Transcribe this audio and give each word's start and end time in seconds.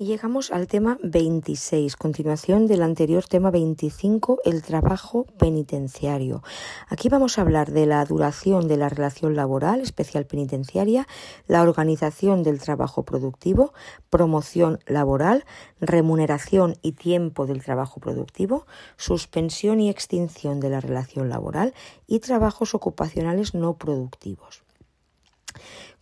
Y 0.00 0.06
llegamos 0.06 0.50
al 0.50 0.66
tema 0.66 0.96
26, 1.02 1.94
continuación 1.96 2.66
del 2.66 2.80
anterior 2.80 3.26
tema 3.26 3.50
25, 3.50 4.40
el 4.46 4.62
trabajo 4.62 5.26
penitenciario. 5.38 6.42
Aquí 6.88 7.10
vamos 7.10 7.36
a 7.36 7.42
hablar 7.42 7.70
de 7.70 7.84
la 7.84 8.02
duración 8.06 8.66
de 8.66 8.78
la 8.78 8.88
relación 8.88 9.36
laboral 9.36 9.82
especial 9.82 10.24
penitenciaria, 10.24 11.06
la 11.48 11.60
organización 11.60 12.42
del 12.42 12.60
trabajo 12.60 13.02
productivo, 13.02 13.74
promoción 14.08 14.78
laboral, 14.86 15.44
remuneración 15.82 16.78
y 16.80 16.92
tiempo 16.92 17.44
del 17.44 17.62
trabajo 17.62 18.00
productivo, 18.00 18.66
suspensión 18.96 19.80
y 19.80 19.90
extinción 19.90 20.60
de 20.60 20.70
la 20.70 20.80
relación 20.80 21.28
laboral 21.28 21.74
y 22.06 22.20
trabajos 22.20 22.74
ocupacionales 22.74 23.52
no 23.52 23.76
productivos. 23.76 24.62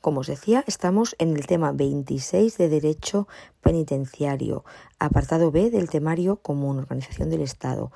Como 0.01 0.21
os 0.21 0.29
decía, 0.29 0.63
estamos 0.67 1.17
en 1.19 1.37
el 1.37 1.47
tema 1.47 1.73
26 1.73 2.57
de 2.57 2.69
Derecho 2.69 3.27
Penitenciario, 3.61 4.65
apartado 4.99 5.51
B 5.51 5.71
del 5.71 5.91
temario 5.91 6.37
común, 6.37 6.79
Organización 6.79 7.31
del 7.31 7.43
Estado. 7.43 7.91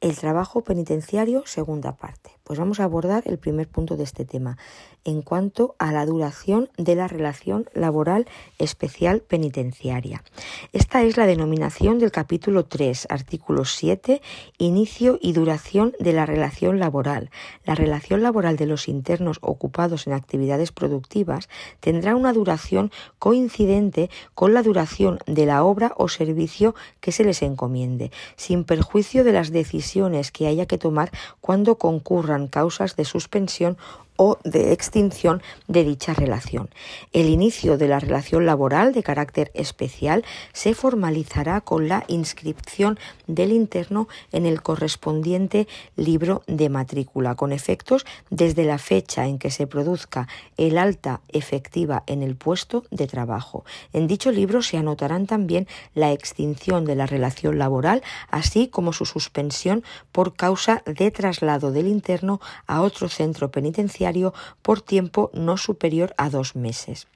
El 0.00 0.16
trabajo 0.16 0.62
penitenciario, 0.62 1.42
segunda 1.46 1.96
parte. 1.96 2.39
Pues 2.50 2.58
vamos 2.58 2.80
a 2.80 2.84
abordar 2.84 3.22
el 3.26 3.38
primer 3.38 3.68
punto 3.68 3.96
de 3.96 4.02
este 4.02 4.24
tema, 4.24 4.58
en 5.04 5.22
cuanto 5.22 5.76
a 5.78 5.92
la 5.92 6.04
duración 6.04 6.68
de 6.76 6.96
la 6.96 7.06
relación 7.06 7.70
laboral 7.74 8.26
especial 8.58 9.20
penitenciaria. 9.20 10.24
Esta 10.72 11.04
es 11.04 11.16
la 11.16 11.26
denominación 11.26 12.00
del 12.00 12.10
capítulo 12.10 12.64
3, 12.64 13.06
artículo 13.08 13.64
7, 13.64 14.20
inicio 14.58 15.16
y 15.22 15.32
duración 15.32 15.94
de 16.00 16.12
la 16.12 16.26
relación 16.26 16.80
laboral. 16.80 17.30
La 17.64 17.76
relación 17.76 18.20
laboral 18.20 18.56
de 18.56 18.66
los 18.66 18.88
internos 18.88 19.38
ocupados 19.42 20.08
en 20.08 20.12
actividades 20.12 20.72
productivas 20.72 21.48
tendrá 21.78 22.16
una 22.16 22.32
duración 22.32 22.90
coincidente 23.20 24.10
con 24.34 24.54
la 24.54 24.64
duración 24.64 25.20
de 25.26 25.46
la 25.46 25.62
obra 25.62 25.92
o 25.96 26.08
servicio 26.08 26.74
que 26.98 27.12
se 27.12 27.22
les 27.22 27.42
encomiende, 27.42 28.10
sin 28.34 28.64
perjuicio 28.64 29.22
de 29.22 29.34
las 29.34 29.52
decisiones 29.52 30.32
que 30.32 30.48
haya 30.48 30.66
que 30.66 30.78
tomar 30.78 31.12
cuando 31.40 31.78
concurran 31.78 32.39
causas 32.46 32.96
de 32.96 33.04
suspensión 33.04 33.76
o 34.22 34.38
de 34.44 34.74
extinción 34.74 35.40
de 35.66 35.82
dicha 35.82 36.12
relación. 36.12 36.68
El 37.14 37.30
inicio 37.30 37.78
de 37.78 37.88
la 37.88 38.00
relación 38.00 38.44
laboral 38.44 38.92
de 38.92 39.02
carácter 39.02 39.50
especial 39.54 40.26
se 40.52 40.74
formalizará 40.74 41.62
con 41.62 41.88
la 41.88 42.04
inscripción 42.06 42.98
del 43.26 43.50
interno 43.50 44.08
en 44.30 44.44
el 44.44 44.60
correspondiente 44.60 45.68
libro 45.96 46.42
de 46.46 46.68
matrícula, 46.68 47.34
con 47.34 47.50
efectos 47.50 48.04
desde 48.28 48.64
la 48.64 48.76
fecha 48.76 49.26
en 49.26 49.38
que 49.38 49.50
se 49.50 49.66
produzca 49.66 50.28
el 50.58 50.76
alta 50.76 51.22
efectiva 51.28 52.02
en 52.06 52.22
el 52.22 52.36
puesto 52.36 52.84
de 52.90 53.06
trabajo. 53.06 53.64
En 53.94 54.06
dicho 54.06 54.30
libro 54.32 54.60
se 54.60 54.76
anotarán 54.76 55.26
también 55.26 55.66
la 55.94 56.12
extinción 56.12 56.84
de 56.84 56.94
la 56.94 57.06
relación 57.06 57.58
laboral, 57.58 58.02
así 58.30 58.68
como 58.68 58.92
su 58.92 59.06
suspensión 59.06 59.82
por 60.12 60.34
causa 60.34 60.82
de 60.84 61.10
traslado 61.10 61.72
del 61.72 61.88
interno 61.88 62.38
a 62.66 62.82
otro 62.82 63.08
centro 63.08 63.50
penitenciario 63.50 64.09
por 64.62 64.82
tiempo 64.82 65.30
no 65.34 65.56
superior 65.56 66.14
a 66.16 66.30
dos 66.30 66.56
meses. 66.56 67.06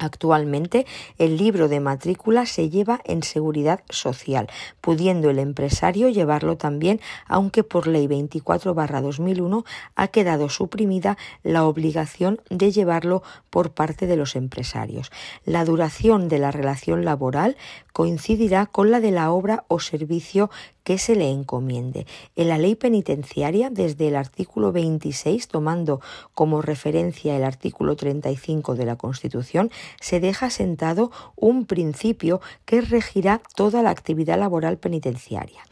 Actualmente 0.00 0.86
el 1.18 1.36
libro 1.36 1.68
de 1.68 1.78
matrícula 1.78 2.46
se 2.46 2.70
lleva 2.70 3.02
en 3.04 3.22
seguridad 3.22 3.82
social, 3.90 4.48
pudiendo 4.80 5.28
el 5.28 5.38
empresario 5.38 6.08
llevarlo 6.08 6.56
también, 6.56 7.00
aunque 7.26 7.64
por 7.64 7.86
ley 7.86 8.06
24-2001 8.06 9.64
ha 9.96 10.08
quedado 10.08 10.48
suprimida 10.48 11.18
la 11.42 11.66
obligación 11.66 12.40
de 12.48 12.72
llevarlo 12.72 13.22
por 13.50 13.72
parte 13.72 14.06
de 14.06 14.16
los 14.16 14.36
empresarios. 14.36 15.12
La 15.44 15.66
duración 15.66 16.28
de 16.28 16.38
la 16.38 16.50
relación 16.50 17.04
laboral 17.04 17.58
coincidirá 17.92 18.64
con 18.64 18.90
la 18.90 19.00
de 19.00 19.10
la 19.10 19.30
obra 19.30 19.64
o 19.68 19.80
servicio 19.80 20.50
que 20.84 20.98
se 20.98 21.14
le 21.16 21.30
encomiende. 21.30 22.06
En 22.36 22.48
la 22.48 22.58
ley 22.58 22.74
penitenciaria, 22.74 23.70
desde 23.70 24.08
el 24.08 24.16
artículo 24.16 24.72
26, 24.72 25.48
tomando 25.48 26.00
como 26.34 26.62
referencia 26.62 27.36
el 27.36 27.44
artículo 27.44 27.96
35 27.96 28.74
de 28.74 28.84
la 28.86 28.96
Constitución, 28.96 29.70
se 30.00 30.20
deja 30.20 30.50
sentado 30.50 31.10
un 31.36 31.66
principio 31.66 32.40
que 32.64 32.80
regirá 32.80 33.40
toda 33.54 33.82
la 33.82 33.90
actividad 33.90 34.38
laboral 34.38 34.78
penitenciaria. 34.78 35.62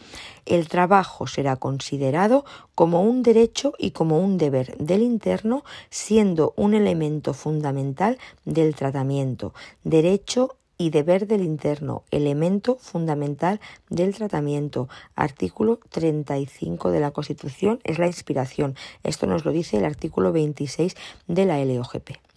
El 0.47 0.69
trabajo 0.69 1.27
será 1.27 1.57
considerado 1.57 2.45
como 2.75 3.03
un 3.03 3.23
derecho 3.23 3.75
y 3.79 3.91
como 3.91 4.19
un 4.19 4.39
deber 4.39 4.77
del 4.79 5.03
interno, 5.03 5.63
siendo 5.91 6.55
un 6.57 6.75
elemento 6.75 7.35
fundamental 7.35 8.19
del 8.45 8.75
tratamiento, 8.75 9.53
derecho 9.85 10.57
y 10.79 10.91
deber 10.91 11.27
del 11.27 11.43
interno, 11.43 12.05
elemento 12.13 12.77
fundamental 12.77 13.61
del 13.91 14.15
tratamiento. 14.15 14.89
Artículo 15.17 15.81
35 15.91 16.93
de 16.93 17.01
la 17.01 17.11
Constitución 17.11 17.81
es 17.83 17.99
la 17.99 18.07
inspiración. 18.07 18.77
Esto 19.03 19.27
nos 19.27 19.45
lo 19.45 19.51
dice 19.51 19.77
el 19.77 19.85
artículo 19.85 20.33
26 20.33 20.97
de 21.27 21.45
la 21.45 21.63
LOGP. 21.65 22.28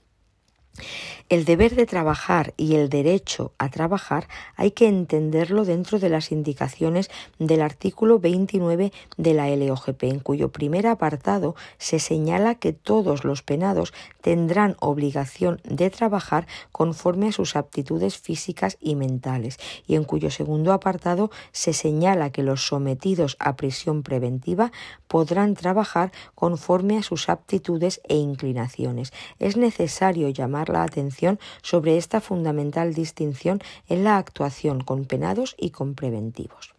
El 1.30 1.46
deber 1.46 1.76
de 1.76 1.86
trabajar 1.86 2.54
y 2.58 2.76
el 2.76 2.90
derecho 2.90 3.54
a 3.58 3.70
trabajar 3.70 4.28
hay 4.58 4.72
que 4.72 4.88
entenderlo 4.88 5.64
dentro 5.64 5.98
de 5.98 6.10
las 6.10 6.32
indicaciones 6.32 7.10
del 7.40 7.62
artículo 7.62 8.20
29 8.20 8.92
de 9.18 9.34
la 9.34 9.50
LOGP, 9.56 10.04
en 10.04 10.20
cuyo 10.20 10.52
primer 10.52 10.88
apartado 10.88 11.56
se 11.78 12.00
señala 12.00 12.56
que 12.56 12.74
todos 12.74 13.24
los 13.24 13.44
penados 13.44 13.94
tendrán 14.22 14.76
obligación 14.80 15.62
de 15.64 15.90
trabajar 15.90 16.48
conforme 16.72 17.30
a 17.30 17.32
sus 17.32 17.56
aptitudes 17.56 18.18
físicas 18.18 18.78
y 18.82 18.96
mentales, 18.96 19.58
y 19.88 19.96
en 19.96 20.04
cuyo 20.04 20.32
segundo 20.32 20.74
apartado 20.74 21.32
se 21.54 21.72
señala 21.72 22.32
que 22.32 22.44
los 22.44 22.68
sometidos 22.68 23.38
a 23.40 23.56
prisión 23.56 24.04
preventiva 24.04 24.72
podrán 25.08 25.56
trabajar 25.56 26.12
conforme 26.36 26.98
a 26.98 27.04
sus 27.04 27.30
aptitudes 27.30 28.02
e 28.08 28.16
inclinaciones. 28.16 29.14
Es 29.40 29.56
necesario 29.56 30.30
llamar 30.30 30.61
la 30.70 30.84
atención 30.84 31.40
sobre 31.62 31.98
esta 31.98 32.22
fundamental 32.22 32.94
distinción 32.94 33.62
en 33.88 34.04
la 34.04 34.18
actuación 34.18 34.82
con 34.82 35.06
penados 35.06 35.56
y 35.58 35.72
con 35.72 35.96
preventivos. 35.96 36.74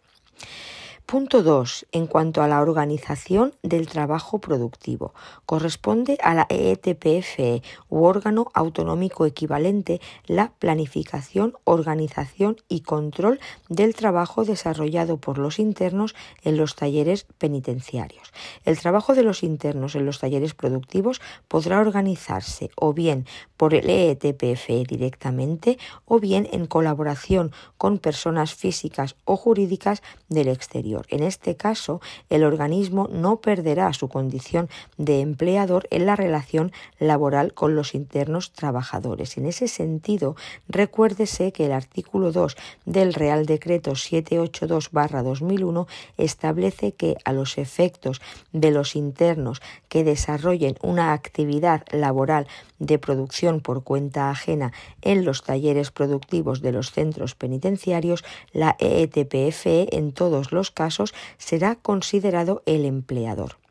Punto 1.12 1.42
2. 1.42 1.88
En 1.92 2.06
cuanto 2.06 2.42
a 2.42 2.48
la 2.48 2.62
organización 2.62 3.52
del 3.62 3.86
trabajo 3.86 4.38
productivo, 4.38 5.12
corresponde 5.44 6.16
a 6.22 6.32
la 6.32 6.46
EETPFE 6.48 7.62
u 7.90 8.04
órgano 8.04 8.50
autonómico 8.54 9.26
equivalente 9.26 10.00
la 10.24 10.54
planificación, 10.58 11.52
organización 11.64 12.56
y 12.66 12.80
control 12.80 13.40
del 13.68 13.94
trabajo 13.94 14.46
desarrollado 14.46 15.18
por 15.18 15.36
los 15.36 15.58
internos 15.58 16.14
en 16.44 16.56
los 16.56 16.76
talleres 16.76 17.26
penitenciarios. 17.36 18.32
El 18.64 18.78
trabajo 18.78 19.14
de 19.14 19.22
los 19.22 19.42
internos 19.42 19.94
en 19.96 20.06
los 20.06 20.18
talleres 20.18 20.54
productivos 20.54 21.20
podrá 21.46 21.80
organizarse 21.80 22.70
o 22.74 22.94
bien 22.94 23.26
por 23.58 23.74
el 23.74 23.90
EETPFE 23.90 24.84
directamente 24.88 25.76
o 26.06 26.20
bien 26.20 26.48
en 26.52 26.64
colaboración 26.64 27.52
con 27.76 27.98
personas 27.98 28.54
físicas 28.54 29.14
o 29.26 29.36
jurídicas 29.36 30.02
del 30.30 30.48
exterior. 30.48 31.01
En 31.08 31.22
este 31.22 31.56
caso, 31.56 32.00
el 32.30 32.44
organismo 32.44 33.08
no 33.12 33.40
perderá 33.40 33.92
su 33.92 34.08
condición 34.08 34.68
de 34.96 35.20
empleador 35.20 35.86
en 35.90 36.06
la 36.06 36.16
relación 36.16 36.72
laboral 36.98 37.54
con 37.54 37.74
los 37.74 37.94
internos 37.94 38.52
trabajadores. 38.52 39.36
En 39.36 39.46
ese 39.46 39.68
sentido, 39.68 40.36
recuérdese 40.68 41.52
que 41.52 41.66
el 41.66 41.72
artículo 41.72 42.32
2 42.32 42.56
del 42.84 43.14
Real 43.14 43.46
Decreto 43.46 43.92
782-2001 43.92 45.86
establece 46.18 46.92
que 46.92 47.16
a 47.24 47.32
los 47.32 47.58
efectos 47.58 48.20
de 48.52 48.70
los 48.70 48.96
internos 48.96 49.62
que 49.88 50.04
desarrollen 50.04 50.76
una 50.82 51.12
actividad 51.12 51.84
laboral 51.90 52.46
de 52.78 52.98
producción 52.98 53.60
por 53.60 53.84
cuenta 53.84 54.30
ajena 54.30 54.72
en 55.02 55.24
los 55.24 55.42
talleres 55.42 55.90
productivos 55.90 56.60
de 56.62 56.72
los 56.72 56.90
centros 56.90 57.34
penitenciarios, 57.34 58.24
la 58.52 58.76
EETPFE 58.78 59.82
e 59.82 59.98
en 59.98 60.12
todos 60.12 60.52
los 60.52 60.70
casos 60.70 60.91
será 61.38 61.76
considerado 61.76 62.62
el 62.66 62.84
empleador. 62.84 63.61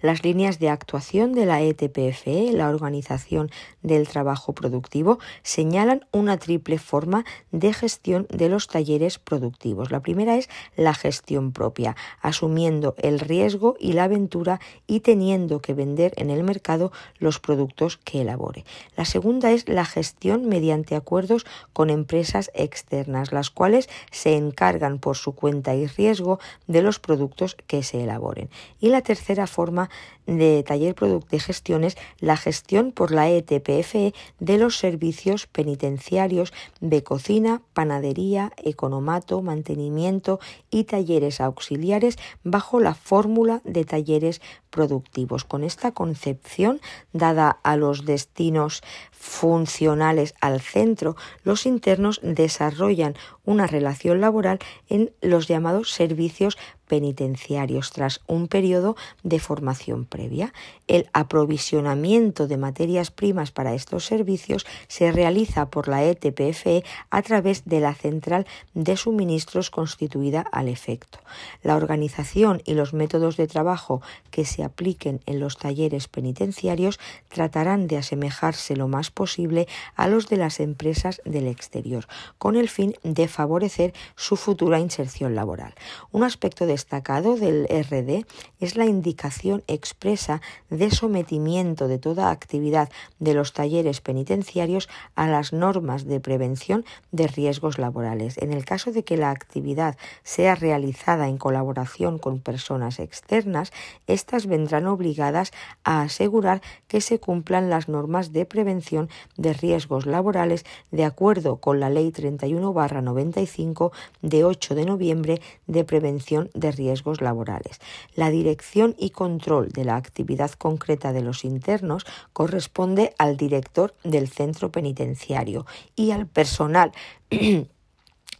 Las 0.00 0.24
líneas 0.24 0.58
de 0.58 0.68
actuación 0.68 1.32
de 1.32 1.46
la 1.46 1.62
ETPFE, 1.62 2.52
la 2.52 2.68
Organización 2.68 3.50
del 3.82 4.08
Trabajo 4.08 4.52
Productivo, 4.52 5.18
señalan 5.42 6.06
una 6.12 6.36
triple 6.38 6.78
forma 6.78 7.24
de 7.52 7.72
gestión 7.72 8.26
de 8.30 8.48
los 8.48 8.68
talleres 8.68 9.18
productivos. 9.18 9.90
La 9.90 10.00
primera 10.00 10.36
es 10.36 10.48
la 10.76 10.94
gestión 10.94 11.52
propia, 11.52 11.96
asumiendo 12.20 12.94
el 12.98 13.20
riesgo 13.20 13.76
y 13.78 13.92
la 13.92 14.04
aventura 14.04 14.60
y 14.86 15.00
teniendo 15.00 15.60
que 15.60 15.74
vender 15.74 16.12
en 16.16 16.30
el 16.30 16.44
mercado 16.44 16.92
los 17.18 17.40
productos 17.40 17.96
que 17.98 18.20
elabore. 18.20 18.64
La 18.96 19.04
segunda 19.04 19.50
es 19.52 19.68
la 19.68 19.84
gestión 19.84 20.48
mediante 20.48 20.96
acuerdos 20.96 21.46
con 21.72 21.90
empresas 21.90 22.50
externas, 22.54 23.32
las 23.32 23.50
cuales 23.50 23.88
se 24.10 24.36
encargan 24.36 24.98
por 24.98 25.16
su 25.16 25.34
cuenta 25.34 25.74
y 25.74 25.86
riesgo 25.86 26.38
de 26.66 26.82
los 26.82 26.98
productos 26.98 27.56
que 27.66 27.82
se 27.82 28.02
elaboren. 28.02 28.48
Y 28.80 28.88
la 28.88 29.02
tercera 29.02 29.43
forma 29.46 29.90
de 30.26 30.62
taller 30.62 30.94
de 30.94 31.38
gestión 31.38 31.84
es 31.84 31.96
la 32.18 32.36
gestión 32.36 32.92
por 32.92 33.10
la 33.10 33.28
ETPFE 33.28 34.14
de 34.38 34.58
los 34.58 34.78
servicios 34.78 35.46
penitenciarios 35.46 36.52
de 36.80 37.02
cocina, 37.02 37.62
panadería, 37.72 38.52
economato, 38.56 39.42
mantenimiento 39.42 40.40
y 40.70 40.84
talleres 40.84 41.40
auxiliares 41.40 42.16
bajo 42.42 42.80
la 42.80 42.94
fórmula 42.94 43.60
de 43.64 43.84
talleres 43.84 44.40
productivos. 44.74 45.44
Con 45.44 45.62
esta 45.62 45.92
concepción, 45.92 46.80
dada 47.12 47.58
a 47.62 47.76
los 47.76 48.04
destinos 48.04 48.82
funcionales 49.12 50.34
al 50.40 50.60
centro, 50.60 51.16
los 51.44 51.64
internos 51.64 52.20
desarrollan 52.22 53.14
una 53.44 53.66
relación 53.66 54.20
laboral 54.20 54.58
en 54.88 55.12
los 55.22 55.48
llamados 55.48 55.92
servicios 55.92 56.58
penitenciarios 56.86 57.90
tras 57.92 58.20
un 58.26 58.48
periodo 58.48 58.96
de 59.22 59.40
formación 59.40 60.04
previa. 60.04 60.52
El 60.86 61.08
aprovisionamiento 61.12 62.46
de 62.46 62.56
materias 62.56 63.10
primas 63.10 63.50
para 63.50 63.74
estos 63.74 64.04
servicios 64.04 64.66
se 64.88 65.12
realiza 65.12 65.70
por 65.70 65.88
la 65.88 66.04
ETPFE 66.04 66.84
a 67.10 67.22
través 67.22 67.64
de 67.64 67.80
la 67.80 67.94
central 67.94 68.46
de 68.74 68.96
suministros 68.96 69.70
constituida 69.70 70.44
al 70.52 70.68
efecto. 70.68 71.18
La 71.62 71.76
organización 71.76 72.62
y 72.64 72.74
los 72.74 72.92
métodos 72.92 73.36
de 73.36 73.46
trabajo 73.46 74.02
que 74.30 74.44
se 74.44 74.63
apliquen 74.64 75.20
en 75.26 75.40
los 75.40 75.58
talleres 75.58 76.08
penitenciarios 76.08 76.98
tratarán 77.28 77.86
de 77.86 77.98
asemejarse 77.98 78.76
lo 78.76 78.88
más 78.88 79.10
posible 79.10 79.66
a 79.94 80.08
los 80.08 80.28
de 80.28 80.36
las 80.36 80.60
empresas 80.60 81.20
del 81.24 81.46
exterior, 81.46 82.06
con 82.38 82.56
el 82.56 82.68
fin 82.68 82.94
de 83.02 83.28
favorecer 83.28 83.92
su 84.16 84.36
futura 84.36 84.80
inserción 84.80 85.34
laboral. 85.34 85.74
Un 86.10 86.24
aspecto 86.24 86.66
destacado 86.66 87.36
del 87.36 87.66
RD 87.66 88.26
es 88.60 88.76
la 88.76 88.86
indicación 88.86 89.62
expresa 89.66 90.40
de 90.70 90.90
sometimiento 90.90 91.88
de 91.88 91.98
toda 91.98 92.30
actividad 92.30 92.88
de 93.18 93.34
los 93.34 93.52
talleres 93.52 94.00
penitenciarios 94.00 94.88
a 95.14 95.28
las 95.28 95.52
normas 95.52 96.06
de 96.06 96.20
prevención 96.20 96.84
de 97.12 97.26
riesgos 97.26 97.78
laborales. 97.78 98.38
En 98.38 98.52
el 98.52 98.64
caso 98.64 98.92
de 98.92 99.04
que 99.04 99.16
la 99.16 99.30
actividad 99.30 99.96
sea 100.22 100.54
realizada 100.54 101.28
en 101.28 101.38
colaboración 101.38 102.18
con 102.18 102.40
personas 102.40 102.98
externas, 102.98 103.72
éstas 104.06 104.46
vendrán 104.54 104.86
obligadas 104.86 105.50
a 105.82 106.02
asegurar 106.02 106.62
que 106.86 107.00
se 107.00 107.18
cumplan 107.18 107.70
las 107.70 107.88
normas 107.88 108.32
de 108.32 108.44
prevención 108.44 109.08
de 109.36 109.52
riesgos 109.52 110.06
laborales 110.06 110.64
de 110.92 111.04
acuerdo 111.04 111.56
con 111.56 111.80
la 111.80 111.90
Ley 111.90 112.12
31-95 112.12 113.90
de 114.22 114.44
8 114.44 114.76
de 114.76 114.84
noviembre 114.84 115.40
de 115.66 115.82
prevención 115.82 116.50
de 116.54 116.70
riesgos 116.70 117.20
laborales. 117.20 117.80
La 118.14 118.30
dirección 118.30 118.94
y 118.96 119.10
control 119.10 119.70
de 119.70 119.84
la 119.84 119.96
actividad 119.96 120.52
concreta 120.52 121.12
de 121.12 121.22
los 121.22 121.44
internos 121.44 122.06
corresponde 122.32 123.12
al 123.18 123.36
director 123.36 123.92
del 124.04 124.28
centro 124.28 124.70
penitenciario 124.70 125.66
y 125.96 126.12
al 126.12 126.28
personal 126.28 126.92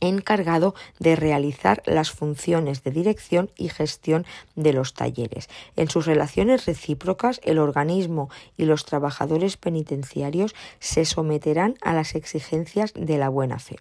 encargado 0.05 0.75
de 0.99 1.17
realizar 1.17 1.83
las 1.87 2.11
funciones 2.11 2.83
de 2.83 2.91
dirección 2.91 3.51
y 3.56 3.69
gestión 3.69 4.25
de 4.55 4.73
los 4.73 4.95
talleres. 4.95 5.49
En 5.77 5.89
sus 5.89 6.06
relaciones 6.06 6.67
recíprocas, 6.67 7.41
el 7.45 7.59
organismo 7.59 8.31
y 8.56 8.65
los 8.65 8.85
trabajadores 8.85 9.56
penitenciarios 9.56 10.55
se 10.79 11.05
someterán 11.05 11.77
a 11.83 11.93
las 11.95 12.15
exigencias 12.15 12.93
de 12.95 13.19
la 13.19 13.29
buena 13.29 13.59
fe. 13.59 13.77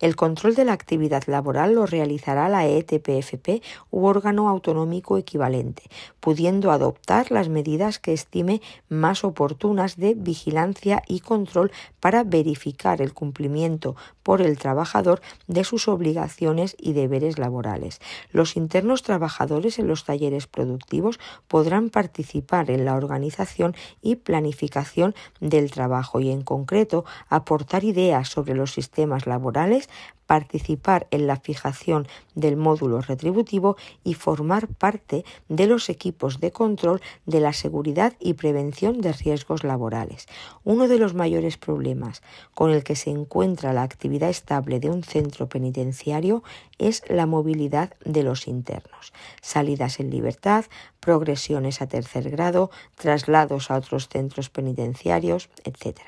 El 0.00 0.16
control 0.16 0.54
de 0.54 0.64
la 0.64 0.72
actividad 0.72 1.24
laboral 1.26 1.74
lo 1.74 1.86
realizará 1.86 2.48
la 2.48 2.66
ETPFP 2.66 3.62
u 3.90 4.06
órgano 4.06 4.48
autonómico 4.48 5.18
equivalente, 5.18 5.82
pudiendo 6.20 6.70
adoptar 6.70 7.30
las 7.30 7.48
medidas 7.48 7.98
que 7.98 8.12
estime 8.12 8.60
más 8.88 9.24
oportunas 9.24 9.96
de 9.96 10.14
vigilancia 10.14 11.02
y 11.06 11.20
control 11.20 11.72
para 12.00 12.24
verificar 12.24 13.02
el 13.02 13.12
cumplimiento 13.12 13.96
por 14.22 14.42
el 14.42 14.58
trabajador 14.58 15.20
de 15.46 15.57
sus 15.64 15.88
obligaciones 15.88 16.76
y 16.78 16.92
deberes 16.92 17.38
laborales. 17.38 18.00
Los 18.32 18.56
internos 18.56 19.02
trabajadores 19.02 19.78
en 19.78 19.88
los 19.88 20.04
talleres 20.04 20.46
productivos 20.46 21.18
podrán 21.46 21.90
participar 21.90 22.70
en 22.70 22.84
la 22.84 22.94
organización 22.94 23.74
y 24.02 24.16
planificación 24.16 25.14
del 25.40 25.70
trabajo 25.70 26.20
y 26.20 26.30
en 26.30 26.42
concreto 26.42 27.04
aportar 27.28 27.84
ideas 27.84 28.28
sobre 28.28 28.54
los 28.54 28.72
sistemas 28.72 29.26
laborales 29.26 29.88
participar 30.28 31.08
en 31.10 31.26
la 31.26 31.36
fijación 31.36 32.06
del 32.34 32.58
módulo 32.58 33.00
retributivo 33.00 33.78
y 34.04 34.12
formar 34.12 34.68
parte 34.68 35.24
de 35.48 35.66
los 35.66 35.88
equipos 35.88 36.38
de 36.38 36.52
control 36.52 37.00
de 37.24 37.40
la 37.40 37.54
seguridad 37.54 38.12
y 38.20 38.34
prevención 38.34 39.00
de 39.00 39.14
riesgos 39.14 39.64
laborales. 39.64 40.26
Uno 40.64 40.86
de 40.86 40.98
los 40.98 41.14
mayores 41.14 41.56
problemas 41.56 42.22
con 42.54 42.70
el 42.70 42.84
que 42.84 42.94
se 42.94 43.08
encuentra 43.08 43.72
la 43.72 43.82
actividad 43.82 44.28
estable 44.28 44.80
de 44.80 44.90
un 44.90 45.02
centro 45.02 45.48
penitenciario 45.48 46.42
es 46.76 47.02
la 47.08 47.24
movilidad 47.24 47.94
de 48.04 48.22
los 48.22 48.48
internos, 48.48 49.14
salidas 49.40 49.98
en 49.98 50.10
libertad, 50.10 50.66
progresiones 51.00 51.80
a 51.80 51.86
tercer 51.88 52.28
grado, 52.28 52.70
traslados 52.96 53.70
a 53.70 53.76
otros 53.76 54.10
centros 54.10 54.50
penitenciarios, 54.50 55.48
etc. 55.64 56.00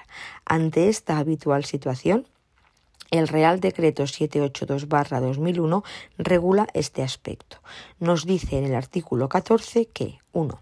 Ante 0.45 0.91
esta 0.91 1.17
habitual 1.17 1.65
situación, 1.65 2.27
el 3.11 3.29
Real 3.29 3.61
Decreto 3.61 4.05
782-2001 4.05 5.85
regula 6.19 6.69
este 6.75 7.03
aspecto. 7.03 7.59
Nos 7.99 8.27
dice 8.27 8.59
en 8.59 8.65
el 8.65 8.75
artículo 8.75 9.29
14 9.29 9.87
que 9.87 10.19
1. 10.33 10.61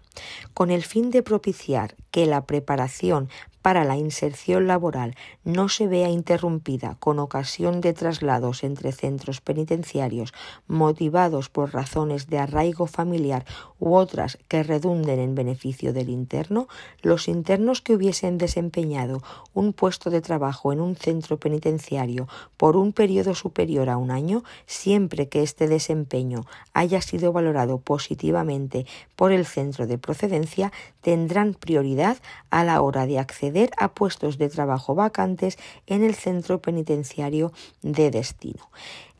Con 0.53 0.71
el 0.71 0.83
fin 0.83 1.11
de 1.11 1.23
propiciar 1.23 1.95
que 2.11 2.25
la 2.25 2.45
preparación 2.45 3.29
para 3.61 3.83
la 3.83 3.97
inserción 3.97 4.67
laboral 4.67 5.15
no 5.43 5.69
se 5.69 5.87
vea 5.87 6.09
interrumpida 6.09 6.95
con 6.99 7.19
ocasión 7.19 7.81
de 7.81 7.93
traslados 7.93 8.63
entre 8.63 8.91
centros 8.91 9.41
penitenciarios 9.41 10.33
motivados 10.67 11.49
por 11.49 11.73
razones 11.73 12.27
de 12.27 12.39
arraigo 12.39 12.87
familiar 12.87 13.45
u 13.77 13.95
otras 13.95 14.37
que 14.47 14.63
redunden 14.63 15.19
en 15.19 15.35
beneficio 15.35 15.93
del 15.93 16.09
interno, 16.09 16.67
los 17.01 17.27
internos 17.27 17.81
que 17.81 17.93
hubiesen 17.93 18.37
desempeñado 18.37 19.21
un 19.53 19.73
puesto 19.73 20.09
de 20.09 20.21
trabajo 20.21 20.71
en 20.71 20.79
un 20.79 20.95
centro 20.95 21.37
penitenciario 21.37 22.27
por 22.57 22.77
un 22.77 22.93
periodo 22.93 23.35
superior 23.35 23.89
a 23.89 23.97
un 23.97 24.11
año, 24.11 24.43
siempre 24.65 25.27
que 25.27 25.43
este 25.43 25.67
desempeño 25.67 26.45
haya 26.73 27.01
sido 27.01 27.33
valorado 27.33 27.79
positivamente 27.79 28.85
por 29.15 29.31
el 29.31 29.45
centro 29.45 29.58
de 29.59 29.97
procedencia, 29.97 30.71
tendrán 31.01 31.53
prioridad 31.53 32.17
a 32.49 32.63
la 32.63 32.81
hora 32.81 33.05
de 33.05 33.19
acceder 33.19 33.71
a 33.77 33.89
puestos 33.89 34.37
de 34.37 34.49
trabajo 34.49 34.95
vacantes 34.95 35.57
en 35.85 36.03
el 36.03 36.15
centro 36.15 36.61
penitenciario 36.61 37.51
de 37.81 38.09
destino. 38.09 38.69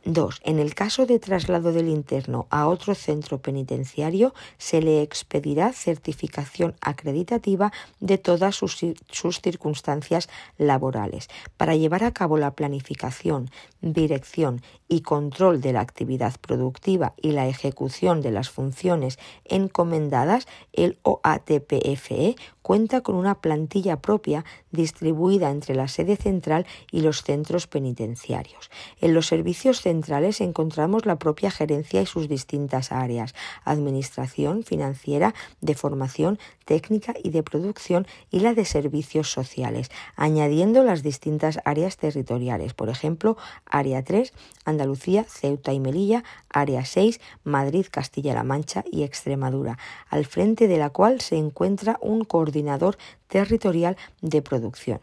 2. 0.04 0.40
En 0.44 0.58
el 0.58 0.74
caso 0.74 1.04
de 1.04 1.18
traslado 1.18 1.72
del 1.72 1.88
interno 1.88 2.46
a 2.48 2.68
otro 2.68 2.94
centro 2.94 3.38
penitenciario, 3.38 4.32
se 4.56 4.80
le 4.80 5.02
expedirá 5.02 5.72
certificación 5.74 6.74
acreditativa 6.80 7.70
de 8.00 8.16
todas 8.16 8.56
sus, 8.56 8.78
sus, 9.10 9.40
circunstancias 9.42 10.30
laborales. 10.56 11.28
Para 11.58 11.76
llevar 11.76 12.04
a 12.04 12.12
cabo 12.12 12.38
la 12.38 12.52
planificación, 12.52 13.50
dirección 13.82 14.62
y 14.90 15.02
control 15.02 15.60
de 15.60 15.72
la 15.72 15.80
actividad 15.80 16.34
productiva 16.40 17.14
y 17.16 17.30
la 17.30 17.46
ejecución 17.46 18.20
de 18.20 18.32
las 18.32 18.50
funciones 18.50 19.20
encomendadas, 19.44 20.48
el 20.72 20.98
OATPFE 21.02 22.34
cuenta 22.60 23.00
con 23.00 23.14
una 23.14 23.40
plantilla 23.40 23.96
propia 24.00 24.44
distribuida 24.72 25.50
entre 25.50 25.74
la 25.76 25.88
sede 25.88 26.16
central 26.16 26.66
y 26.90 27.02
los 27.02 27.22
centros 27.22 27.68
penitenciarios. 27.68 28.70
En 29.00 29.14
los 29.14 29.26
servicios 29.26 29.80
centrales 29.80 30.40
encontramos 30.40 31.06
la 31.06 31.18
propia 31.18 31.50
gerencia 31.50 32.02
y 32.02 32.06
sus 32.06 32.28
distintas 32.28 32.90
áreas, 32.90 33.34
administración, 33.64 34.64
financiera, 34.64 35.34
de 35.60 35.74
formación, 35.74 36.38
técnica 36.64 37.14
y 37.22 37.30
de 37.30 37.42
producción 37.42 38.06
y 38.30 38.40
la 38.40 38.54
de 38.54 38.64
servicios 38.64 39.30
sociales, 39.30 39.90
añadiendo 40.16 40.84
las 40.84 41.02
distintas 41.02 41.60
áreas 41.64 41.96
territoriales, 41.96 42.74
por 42.74 42.88
ejemplo, 42.88 43.36
área 43.66 44.04
3, 44.04 44.32
Andalucía, 44.80 45.24
Ceuta 45.24 45.74
y 45.74 45.78
Melilla, 45.78 46.24
área 46.48 46.86
6, 46.86 47.20
Madrid, 47.44 47.84
Castilla-La 47.90 48.44
Mancha 48.44 48.82
y 48.90 49.02
Extremadura, 49.02 49.76
al 50.08 50.24
frente 50.24 50.68
de 50.68 50.78
la 50.78 50.88
cual 50.88 51.20
se 51.20 51.36
encuentra 51.36 51.98
un 52.00 52.24
coordinador 52.24 52.96
territorial 53.28 53.98
de 54.22 54.40
producción 54.40 55.00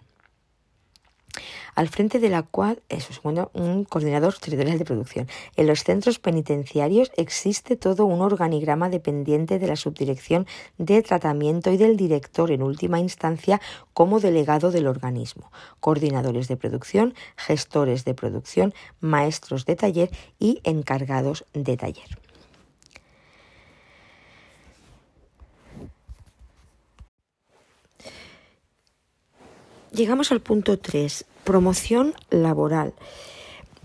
al 1.76 1.90
frente 1.90 2.20
de 2.20 2.30
la 2.30 2.44
cual, 2.44 2.82
es 2.90 3.08
un 3.54 3.84
coordinador 3.86 4.36
territorial 4.38 4.78
de 4.78 4.86
producción. 4.86 5.28
En 5.56 5.68
los 5.68 5.84
centros 5.84 6.20
penitenciarios 6.20 7.12
existe 7.18 7.76
todo 7.76 8.06
un 8.06 8.22
organigrama 8.22 8.90
dependiente 8.90 9.60
de 9.60 9.68
la 9.68 9.76
subdirección 9.76 10.48
de 10.78 11.02
tratamiento 11.02 11.72
y 11.72 11.78
del 11.78 11.98
director 11.98 12.52
en 12.52 12.64
última 12.64 13.00
instancia 13.00 13.62
como 13.94 14.20
delegado 14.20 14.72
del 14.72 14.88
organismo, 14.88 15.52
coordinadores 15.80 16.48
de 16.48 16.58
producción, 16.58 17.14
gestores 17.36 18.06
de 18.06 18.14
producción, 18.14 18.74
maestros 19.00 19.66
de 19.66 19.76
taller 19.76 20.12
y 20.40 20.62
encargados 20.64 21.46
de 21.54 21.78
taller. 21.78 22.27
Llegamos 29.92 30.32
al 30.32 30.42
punto 30.42 30.78
3, 30.78 31.26
promoción 31.44 32.14
laboral. 32.30 32.94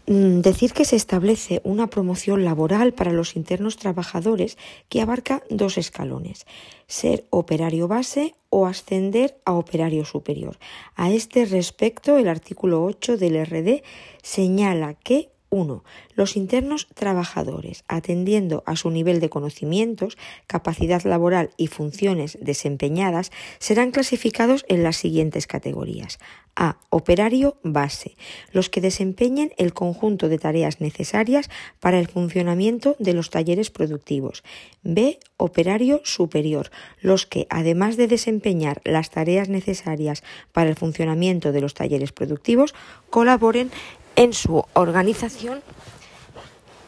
Mm, 0.06 0.40
decir 0.40 0.72
que 0.72 0.84
se 0.84 0.96
establece 0.96 1.60
una 1.62 1.86
promoción 1.86 2.44
laboral 2.44 2.92
para 2.92 3.12
los 3.12 3.36
internos 3.36 3.76
trabajadores 3.76 4.58
que 4.88 5.00
abarca 5.00 5.44
dos 5.48 5.78
escalones, 5.78 6.44
ser 6.88 7.24
operario 7.30 7.86
base 7.86 8.34
o 8.50 8.66
ascender 8.66 9.38
a 9.44 9.52
operario 9.52 10.04
superior. 10.04 10.58
A 10.96 11.12
este 11.12 11.44
respecto, 11.46 12.18
el 12.18 12.28
artículo 12.28 12.84
8 12.84 13.16
del 13.16 13.46
RD 13.46 13.82
señala 14.22 14.94
que 14.94 15.31
1. 15.52 15.84
Los 16.14 16.36
internos 16.36 16.88
trabajadores, 16.94 17.84
atendiendo 17.86 18.64
a 18.66 18.74
su 18.74 18.90
nivel 18.90 19.20
de 19.20 19.28
conocimientos, 19.28 20.16
capacidad 20.46 21.02
laboral 21.04 21.50
y 21.58 21.66
funciones 21.66 22.38
desempeñadas, 22.40 23.30
serán 23.58 23.90
clasificados 23.90 24.64
en 24.68 24.82
las 24.82 24.96
siguientes 24.96 25.46
categorías. 25.46 26.18
A. 26.56 26.78
Operario 26.90 27.56
base, 27.62 28.16
los 28.52 28.68
que 28.68 28.80
desempeñen 28.80 29.52
el 29.56 29.72
conjunto 29.72 30.28
de 30.28 30.38
tareas 30.38 30.80
necesarias 30.80 31.48
para 31.80 31.98
el 31.98 32.08
funcionamiento 32.08 32.96
de 32.98 33.12
los 33.14 33.30
talleres 33.30 33.70
productivos. 33.70 34.42
B. 34.82 35.18
Operario 35.36 36.00
superior, 36.04 36.70
los 37.00 37.26
que, 37.26 37.46
además 37.50 37.96
de 37.96 38.06
desempeñar 38.06 38.80
las 38.84 39.10
tareas 39.10 39.48
necesarias 39.48 40.22
para 40.52 40.70
el 40.70 40.76
funcionamiento 40.76 41.52
de 41.52 41.60
los 41.60 41.74
talleres 41.74 42.12
productivos, 42.12 42.74
colaboren 43.10 43.70
en 44.16 44.32
su 44.32 44.64
organización 44.74 45.62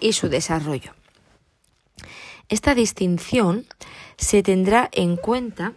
y 0.00 0.12
su 0.12 0.28
desarrollo. 0.28 0.92
Esta 2.48 2.74
distinción 2.74 3.66
se 4.16 4.42
tendrá 4.42 4.88
en 4.92 5.16
cuenta 5.16 5.72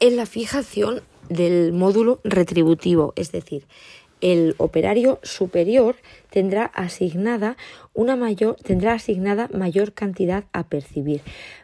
en 0.00 0.16
la 0.16 0.26
fijación 0.26 1.02
del 1.28 1.72
módulo 1.72 2.20
retributivo, 2.24 3.12
es 3.16 3.32
decir, 3.32 3.66
el 4.22 4.54
operario 4.56 5.20
superior 5.22 5.96
tendrá 6.30 6.64
asignada 6.64 7.58
una 7.92 8.16
mayor 8.16 8.56
tendrá 8.56 8.94
asignada 8.94 9.50
mayor 9.52 9.92
cantidad 9.92 10.44
a 10.52 10.64
percibir, 10.64 11.20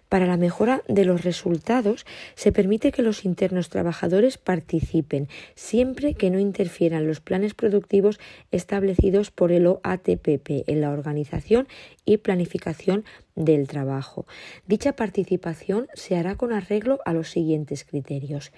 para 0.09 0.27
la 0.27 0.39
mejora 0.39 0.83
de 0.89 1.05
los 1.05 1.23
resultados, 1.23 2.07
se 2.35 2.51
permite 2.51 2.93
que 2.93 3.03
los 3.03 3.25
internos 3.25 3.69
trabajadores 3.69 4.39
participen, 4.39 5.29
siempre 5.55 6.15
que 6.15 6.31
no 6.31 6.39
interfieran 6.39 7.07
los 7.07 7.21
planes 7.21 7.53
productivos 7.53 8.19
establecidos 8.51 9.31
por 9.31 9.53
el 9.53 9.67
OATPP 9.67 10.67
en 10.67 10.81
la 10.81 10.91
organización 10.91 11.69
y 12.07 12.19
planificación 12.19 13.05
del 13.35 13.69
trabajo. 13.69 14.27
Dicha 14.67 14.95
participación 14.95 15.89
se 15.93 16.17
hará 16.17 16.37
con 16.37 16.53
arreglo 16.53 17.01
a 17.05 17.13
los 17.13 17.31
siguientes 17.31 17.85
criterios. 17.85 18.51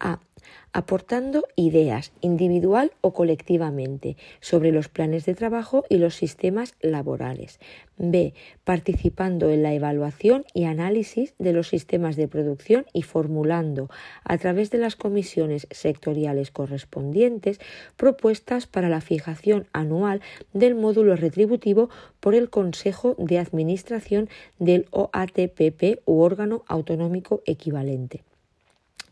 A. 0.00 0.20
Aportando 0.72 1.44
ideas, 1.56 2.12
individual 2.20 2.92
o 3.00 3.12
colectivamente, 3.12 4.16
sobre 4.40 4.70
los 4.70 4.88
planes 4.88 5.26
de 5.26 5.34
trabajo 5.34 5.84
y 5.88 5.96
los 5.98 6.14
sistemas 6.14 6.74
laborales. 6.80 7.58
B. 7.96 8.34
Participando 8.64 9.50
en 9.50 9.62
la 9.62 9.72
evaluación 9.72 10.44
y 10.54 10.64
análisis 10.64 11.34
de 11.38 11.52
los 11.52 11.68
sistemas 11.68 12.16
de 12.16 12.28
producción 12.28 12.86
y 12.92 13.02
formulando, 13.02 13.88
a 14.24 14.38
través 14.38 14.70
de 14.70 14.78
las 14.78 14.94
comisiones 14.94 15.66
sectoriales 15.70 16.50
correspondientes, 16.50 17.60
propuestas 17.96 18.66
para 18.66 18.88
la 18.88 19.00
fijación 19.00 19.66
anual 19.72 20.20
del 20.52 20.74
módulo 20.74 21.16
retributivo 21.16 21.88
por 22.20 22.34
el 22.34 22.50
Consejo 22.50 23.16
de 23.18 23.38
Administración 23.38 24.28
del 24.58 24.86
OATPP 24.90 26.02
u 26.04 26.20
órgano 26.20 26.62
autonómico 26.68 27.42
equivalente 27.46 28.27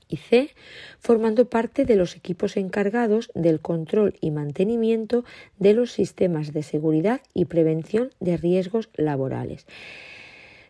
y 0.08 0.16
C, 0.16 0.50
formando 0.98 1.48
parte 1.48 1.84
de 1.84 1.96
los 1.96 2.16
equipos 2.16 2.56
encargados 2.56 3.30
del 3.34 3.60
control 3.60 4.14
y 4.20 4.30
mantenimiento 4.30 5.25
de 5.58 5.75
los 5.75 5.92
sistemas 5.92 6.52
de 6.52 6.62
seguridad 6.62 7.20
y 7.34 7.46
prevención 7.46 8.10
de 8.20 8.36
riesgos 8.36 8.88
laborales. 8.94 9.66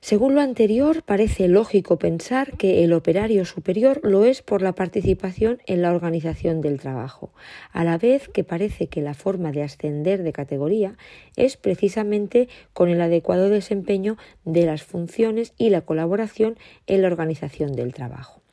Según 0.07 0.37
lo 0.37 0.41
anterior, 0.41 1.03
parece 1.03 1.49
lógico 1.49 1.99
pensar 1.99 2.57
que 2.57 2.85
el 2.85 2.93
operario 2.93 3.45
superior 3.45 3.99
lo 4.05 4.25
es 4.25 4.41
por 4.41 4.63
la 4.63 4.73
participación 4.73 5.59
en 5.67 5.83
la 5.83 5.91
organización 5.91 6.61
del 6.61 6.79
trabajo, 6.79 7.33
a 7.73 7.83
la 7.83 7.99
vez 7.99 8.29
que 8.29 8.45
parece 8.45 8.87
que 8.87 9.03
la 9.03 9.15
forma 9.15 9.51
de 9.51 9.65
ascender 9.65 10.23
de 10.23 10.33
categoría 10.33 10.97
es 11.35 11.57
precisamente 11.57 12.49
con 12.73 12.89
el 12.89 13.01
adecuado 13.01 13.49
desempeño 13.49 14.17
de 14.45 14.67
las 14.67 14.85
funciones 14.85 15.55
y 15.59 15.71
la 15.71 15.81
colaboración 15.81 16.57
en 16.87 17.03
la 17.03 17.09
organización 17.09 17.73
del 17.73 17.93
trabajo. 17.93 18.46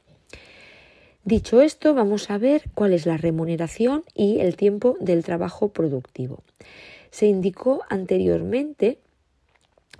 Dicho 1.25 1.61
esto, 1.61 1.93
vamos 1.93 2.29
a 2.29 2.37
ver 2.37 2.63
cuál 2.73 2.91
es 2.91 3.05
la 3.05 3.15
remuneración 3.15 4.03
y 4.13 4.41
el 4.41 4.57
tiempo 4.57 4.97
del 4.99 5.23
trabajo 5.23 5.69
productivo. 5.69 6.43
Se 7.11 7.27
indicó 7.27 7.83
anteriormente 7.89 8.99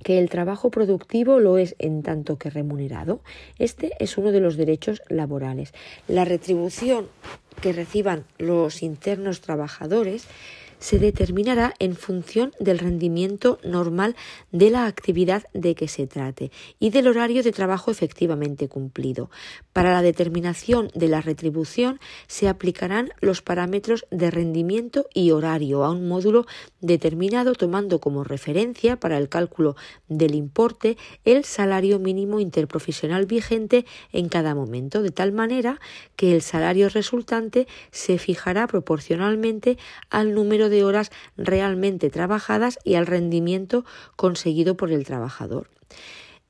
que 0.04 0.20
el 0.20 0.30
trabajo 0.30 0.70
productivo 0.70 1.40
lo 1.40 1.58
es 1.58 1.76
en 1.80 2.04
tanto 2.04 2.38
que 2.38 2.50
remunerado. 2.50 3.22
Este 3.58 3.94
es 4.00 4.18
uno 4.18 4.34
de 4.34 4.42
los 4.42 4.58
derechos 4.58 5.02
laborales. 5.08 5.74
La 6.10 6.26
retribución 6.26 7.08
que 7.62 7.72
reciban 7.72 8.26
los 8.38 8.84
internos 8.84 9.40
trabajadores 9.40 10.28
se 10.84 11.00
determinará 11.00 11.74
en 11.80 11.96
función 11.96 12.52
del 12.60 12.78
rendimiento 12.78 13.58
normal 13.64 14.18
de 14.52 14.70
la 14.70 14.86
actividad 14.86 15.44
de 15.54 15.76
que 15.76 15.88
se 15.88 16.08
trate 16.08 16.52
y 16.78 16.90
del 16.90 17.08
horario 17.08 17.42
de 17.42 17.54
trabajo 17.54 17.90
efectivamente 17.90 18.68
cumplido. 18.68 19.32
Para 19.72 19.94
la 19.94 20.02
determinación 20.02 20.90
de 20.94 21.08
la 21.08 21.22
retribución 21.22 22.02
se 22.28 22.50
aplicarán 22.50 23.14
los 23.22 23.42
parámetros 23.42 24.06
de 24.12 24.30
rendimiento 24.30 25.08
y 25.14 25.32
horario 25.32 25.86
a 25.86 25.92
un 25.92 26.10
módulo 26.10 26.46
determinado 26.82 27.54
tomando 27.54 28.00
como 28.00 28.26
referencia 28.26 29.00
para 29.00 29.18
el 29.18 29.30
cálculo 29.30 29.78
del 30.10 30.36
importe 30.36 30.98
el 31.24 31.46
salario 31.46 31.98
mínimo 31.98 32.42
interprofesional 32.42 33.26
vigente 33.26 33.86
en 34.12 34.28
cada 34.28 34.54
momento, 34.54 35.02
de 35.02 35.12
tal 35.12 35.32
manera 35.32 35.80
que 36.18 36.36
el 36.36 36.42
salario 36.42 36.90
resultante 36.90 37.68
se 37.92 38.18
fijará 38.18 38.68
proporcionalmente 38.68 39.78
al 40.10 40.34
número 40.34 40.68
de 40.68 40.73
de 40.74 40.84
horas 40.84 41.10
realmente 41.38 42.10
trabajadas 42.10 42.78
y 42.84 42.96
al 42.96 43.08
rendimiento 43.08 43.86
conseguido 44.18 44.76
por 44.76 44.92
el 44.92 45.06
trabajador. 45.06 45.70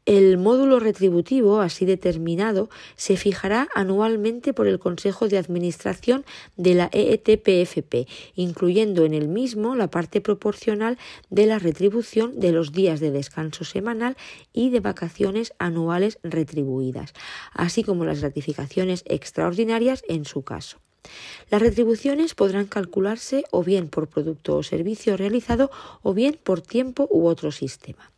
El 0.05 0.37
módulo 0.37 0.81
retributivo, 0.81 1.61
así 1.61 1.85
determinado, 1.85 2.69
se 2.97 3.15
fijará 3.15 3.69
anualmente 3.73 4.53
por 4.53 4.67
el 4.67 4.77
Consejo 4.77 5.29
de 5.29 5.37
Administración 5.37 6.25
de 6.57 6.73
la 6.73 6.89
EETPFP, 6.91 8.09
incluyendo 8.35 9.05
en 9.05 9.13
el 9.13 9.29
mismo 9.29 9.75
la 9.75 9.89
parte 9.89 10.19
proporcional 10.19 10.97
de 11.29 11.45
la 11.45 11.57
retribución 11.57 12.37
de 12.37 12.51
los 12.51 12.73
días 12.73 12.99
de 12.99 13.11
descanso 13.11 13.63
semanal 13.63 14.17
y 14.51 14.71
de 14.71 14.81
vacaciones 14.81 15.53
anuales 15.57 16.19
retribuidas, 16.21 17.13
así 17.53 17.85
como 17.85 18.03
las 18.03 18.19
gratificaciones 18.19 19.05
extraordinarias 19.07 20.03
en 20.09 20.25
su 20.25 20.41
caso. 20.41 20.82
Las 21.49 21.61
retribuciones 21.61 22.33
podrán 22.33 22.65
calcularse 22.65 23.43
o 23.51 23.63
bien 23.63 23.89
por 23.89 24.07
producto 24.07 24.55
o 24.55 24.63
servicio 24.63 25.17
realizado 25.17 25.69
o 26.01 26.13
bien 26.13 26.39
por 26.41 26.61
tiempo 26.61 27.07
u 27.11 27.27
otro 27.27 27.51
sistema. 27.51 28.12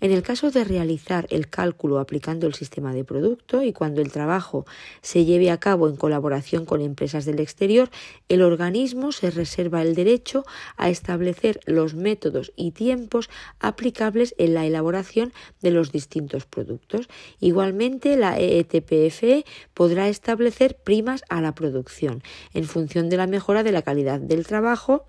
En 0.00 0.12
el 0.12 0.22
caso 0.22 0.50
de 0.50 0.64
realizar 0.64 1.26
el 1.30 1.48
cálculo 1.48 1.98
aplicando 1.98 2.46
el 2.46 2.54
sistema 2.54 2.92
de 2.92 3.04
producto 3.04 3.62
y 3.62 3.72
cuando 3.72 4.00
el 4.00 4.12
trabajo 4.12 4.66
se 5.02 5.24
lleve 5.24 5.50
a 5.50 5.58
cabo 5.58 5.88
en 5.88 5.96
colaboración 5.96 6.64
con 6.64 6.80
empresas 6.80 7.24
del 7.24 7.40
exterior, 7.40 7.90
el 8.28 8.42
organismo 8.42 9.12
se 9.12 9.30
reserva 9.30 9.82
el 9.82 9.94
derecho 9.94 10.44
a 10.76 10.90
establecer 10.90 11.60
los 11.66 11.94
métodos 11.94 12.52
y 12.56 12.72
tiempos 12.72 13.30
aplicables 13.60 14.34
en 14.38 14.54
la 14.54 14.66
elaboración 14.66 15.32
de 15.62 15.70
los 15.70 15.92
distintos 15.92 16.46
productos. 16.46 17.08
Igualmente, 17.40 18.16
la 18.16 18.38
EETPFE 18.38 19.44
podrá 19.74 20.08
establecer 20.08 20.76
primas 20.76 21.24
a 21.28 21.40
la 21.40 21.54
producción 21.54 22.22
en 22.54 22.64
función 22.64 23.08
de 23.08 23.16
la 23.16 23.26
mejora 23.26 23.62
de 23.62 23.72
la 23.72 23.82
calidad 23.82 24.20
del 24.20 24.46
trabajo 24.46 25.06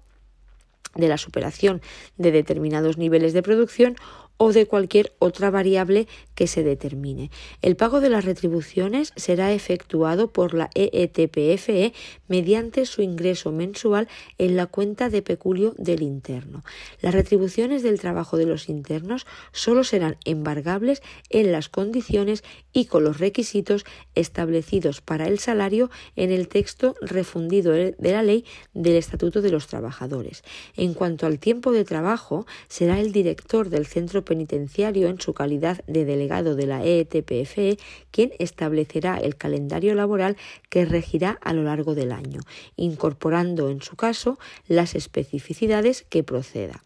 de 0.95 1.07
la 1.07 1.17
superación 1.17 1.81
de 2.17 2.31
determinados 2.31 2.97
niveles 2.97 3.33
de 3.33 3.43
producción 3.43 3.95
o 4.38 4.53
de 4.53 4.65
cualquier 4.65 5.13
otra 5.20 5.50
variable 5.50 6.08
que 6.38 6.46
se 6.46 6.62
determine. 6.62 7.32
El 7.63 7.75
pago 7.75 8.00
de 8.00 8.12
las 8.12 8.24
retribuciones 8.24 9.12
será 9.15 9.53
efectuado 9.53 10.32
por 10.32 10.53
la 10.53 10.70
EETPFE 10.75 11.86
e 11.86 11.94
mediante 12.27 12.86
su 12.86 13.01
ingreso 13.01 13.51
mensual 13.51 14.08
en 14.38 14.56
la 14.56 14.67
cuenta 14.67 15.10
de 15.10 15.24
peculio 15.24 15.74
del 15.79 16.03
interno. 16.03 16.63
Las 17.01 17.15
retribuciones 17.15 17.82
del 17.82 18.00
trabajo 18.00 18.38
de 18.38 18.46
los 18.46 18.70
internos 18.70 19.25
solo 19.51 19.84
serán 19.84 20.17
embargables 20.25 21.01
en 21.32 21.51
las 21.51 21.70
condiciones 21.70 22.44
y 22.72 22.86
con 22.86 23.03
los 23.03 23.17
requisitos 23.17 23.84
establecidos 24.13 25.01
para 25.01 25.27
el 25.27 25.39
salario 25.39 25.89
en 26.15 26.32
el 26.32 26.50
texto 26.50 26.94
refundido 27.01 27.72
de 27.72 27.96
la 28.00 28.22
ley 28.22 28.46
del 28.75 28.98
Estatuto 28.98 29.41
de 29.41 29.50
los 29.50 29.65
Trabajadores. 29.65 30.44
En 30.75 30.94
cuanto 30.94 31.25
al 31.25 31.39
tiempo 31.39 31.72
de 31.72 31.84
trabajo, 31.84 32.46
será 32.67 33.00
el 33.00 33.12
director 33.12 33.72
del 33.72 33.88
centro 33.88 34.24
penitenciario, 34.24 35.08
en 35.08 35.20
su 35.20 35.34
calidad 35.34 35.84
de 35.88 36.06
delegado 36.06 36.26
de 36.27 36.65
la 36.65 36.84
ETPFE, 36.84 37.77
quien 38.12 38.31
establecerá 38.39 39.17
el 39.17 39.36
calendario 39.36 39.96
laboral 39.96 40.38
que 40.69 40.86
regirá 40.86 41.39
a 41.41 41.53
lo 41.53 41.63
largo 41.63 41.96
del 41.96 42.12
año, 42.12 42.41
incorporando 42.75 43.69
en 43.69 43.81
su 43.81 43.96
caso 43.96 44.38
las 44.67 44.96
especificidades 44.96 46.05
que 46.10 46.24
proceda 46.24 46.84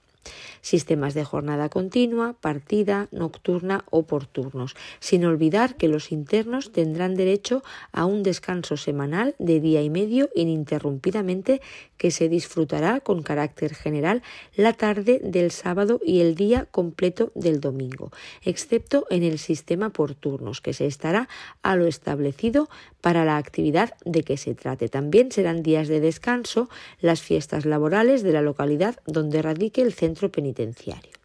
sistemas 0.61 1.13
de 1.13 1.23
jornada 1.23 1.69
continua, 1.69 2.33
partida, 2.33 3.07
nocturna 3.11 3.85
o 3.89 4.03
por 4.03 4.25
turnos, 4.25 4.75
sin 4.99 5.25
olvidar 5.25 5.75
que 5.75 5.87
los 5.87 6.11
internos 6.11 6.71
tendrán 6.71 7.15
derecho 7.15 7.63
a 7.91 8.05
un 8.05 8.23
descanso 8.23 8.77
semanal 8.77 9.35
de 9.39 9.59
día 9.59 9.81
y 9.81 9.89
medio 9.89 10.29
ininterrumpidamente 10.35 11.61
que 11.97 12.11
se 12.11 12.29
disfrutará 12.29 12.99
con 12.99 13.23
carácter 13.23 13.73
general 13.75 14.21
la 14.55 14.73
tarde 14.73 15.19
del 15.23 15.51
sábado 15.51 15.99
y 16.03 16.21
el 16.21 16.35
día 16.35 16.67
completo 16.71 17.31
del 17.35 17.59
domingo, 17.59 18.11
excepto 18.43 19.05
en 19.09 19.23
el 19.23 19.39
sistema 19.39 19.89
por 19.89 20.15
turnos, 20.15 20.61
que 20.61 20.73
se 20.73 20.85
estará 20.85 21.27
a 21.61 21.75
lo 21.75 21.87
establecido 21.87 22.69
para 23.01 23.25
la 23.25 23.37
actividad 23.37 23.95
de 24.05 24.23
que 24.23 24.37
se 24.37 24.53
trate. 24.55 24.89
También 24.89 25.31
serán 25.31 25.63
días 25.63 25.87
de 25.87 25.99
descanso 25.99 26.69
las 26.99 27.21
fiestas 27.21 27.65
laborales 27.65 28.23
de 28.23 28.31
la 28.31 28.41
localidad 28.41 28.97
donde 29.05 29.41
radique 29.41 29.81
el 29.81 29.93
centro 29.93 30.10
penitenciario. 30.15 31.21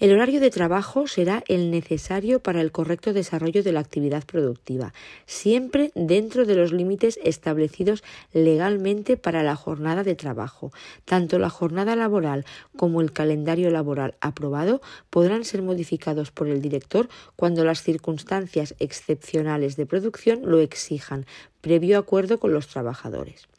El 0.00 0.12
horario 0.12 0.40
de 0.40 0.48
trabajo 0.48 1.06
será 1.06 1.44
el 1.46 1.70
necesario 1.70 2.40
para 2.40 2.62
el 2.62 2.72
correcto 2.72 3.12
desarrollo 3.12 3.62
de 3.62 3.72
la 3.72 3.80
actividad 3.80 4.24
productiva, 4.24 4.94
siempre 5.26 5.92
dentro 5.94 6.46
de 6.46 6.54
los 6.54 6.72
límites 6.72 7.20
establecidos 7.22 8.02
legalmente 8.32 9.18
para 9.18 9.42
la 9.42 9.56
jornada 9.56 10.02
de 10.02 10.14
trabajo. 10.14 10.72
Tanto 11.04 11.38
la 11.38 11.50
jornada 11.50 11.96
laboral 11.96 12.46
como 12.78 13.02
el 13.02 13.12
calendario 13.12 13.68
laboral 13.68 14.14
aprobado 14.22 14.80
podrán 15.10 15.44
ser 15.44 15.60
modificados 15.60 16.30
por 16.30 16.48
el 16.48 16.62
director 16.62 17.10
cuando 17.36 17.62
las 17.62 17.82
circunstancias 17.82 18.74
excepcionales 18.78 19.76
de 19.76 19.84
producción 19.84 20.40
lo 20.44 20.60
exijan, 20.60 21.26
previo 21.60 21.98
acuerdo 21.98 22.40
con 22.40 22.54
los 22.54 22.68
trabajadores. 22.68 23.50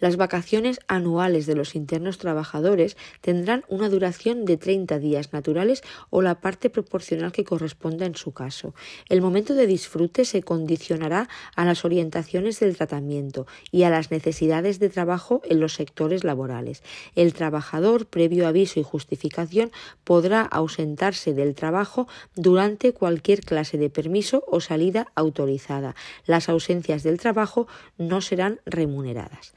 Las 0.00 0.16
vacaciones 0.16 0.78
anuales 0.86 1.46
de 1.46 1.56
los 1.56 1.74
internos 1.74 2.18
trabajadores 2.18 2.96
tendrán 3.20 3.64
una 3.68 3.88
duración 3.88 4.44
de 4.44 4.56
30 4.56 4.98
días 5.00 5.32
naturales 5.32 5.82
o 6.10 6.22
la 6.22 6.40
parte 6.40 6.70
proporcional 6.70 7.32
que 7.32 7.44
corresponda 7.44 8.06
en 8.06 8.14
su 8.14 8.32
caso. 8.32 8.74
El 9.08 9.20
momento 9.20 9.54
de 9.54 9.66
disfrute 9.66 10.24
se 10.24 10.42
condicionará 10.42 11.28
a 11.56 11.64
las 11.64 11.84
orientaciones 11.84 12.60
del 12.60 12.76
tratamiento 12.76 13.46
y 13.72 13.82
a 13.82 13.90
las 13.90 14.12
necesidades 14.12 14.78
de 14.78 14.88
trabajo 14.88 15.42
en 15.44 15.58
los 15.58 15.74
sectores 15.74 16.22
laborales. 16.22 16.82
El 17.16 17.32
trabajador, 17.32 18.06
previo 18.06 18.46
aviso 18.46 18.78
y 18.78 18.84
justificación, 18.84 19.72
podrá 20.04 20.42
ausentarse 20.42 21.34
del 21.34 21.56
trabajo 21.56 22.06
durante 22.36 22.92
cualquier 22.92 23.40
clase 23.40 23.78
de 23.78 23.90
permiso 23.90 24.44
o 24.46 24.60
salida 24.60 25.10
autorizada. 25.16 25.96
Las 26.24 26.48
ausencias 26.48 27.02
del 27.02 27.18
trabajo 27.18 27.66
no 27.96 28.20
serán 28.20 28.60
remuneradas 28.64 29.54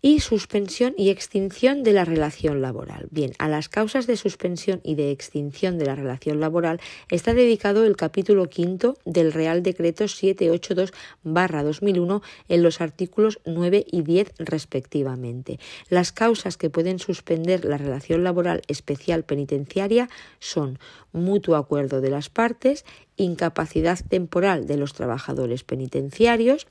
y 0.00 0.20
suspensión 0.20 0.94
y 0.96 1.10
extinción 1.10 1.82
de 1.82 1.92
la 1.92 2.04
relación 2.04 2.62
laboral. 2.62 3.08
Bien, 3.10 3.32
a 3.38 3.48
las 3.48 3.68
causas 3.68 4.06
de 4.06 4.16
suspensión 4.16 4.80
y 4.84 4.94
de 4.94 5.10
extinción 5.10 5.76
de 5.78 5.86
la 5.86 5.94
relación 5.94 6.40
laboral 6.40 6.80
está 7.10 7.34
dedicado 7.34 7.84
el 7.84 7.96
capítulo 7.96 8.48
quinto 8.48 8.96
del 9.04 9.32
Real 9.32 9.62
Decreto 9.62 10.04
782-2001 10.04 12.22
en 12.48 12.62
los 12.62 12.80
artículos 12.80 13.40
9 13.44 13.84
y 13.90 14.02
10 14.02 14.32
respectivamente. 14.38 15.58
Las 15.88 16.12
causas 16.12 16.56
que 16.56 16.70
pueden 16.70 17.00
suspender 17.00 17.64
la 17.64 17.78
relación 17.78 18.24
laboral 18.24 18.62
especial 18.68 19.24
penitenciaria 19.24 20.08
son 20.38 20.78
mutuo 21.12 21.56
acuerdo 21.56 22.00
de 22.00 22.10
las 22.10 22.30
partes, 22.30 22.84
incapacidad 23.16 23.98
temporal 24.08 24.66
de 24.66 24.76
los 24.76 24.94
trabajadores 24.94 25.64
penitenciarios, 25.64 26.68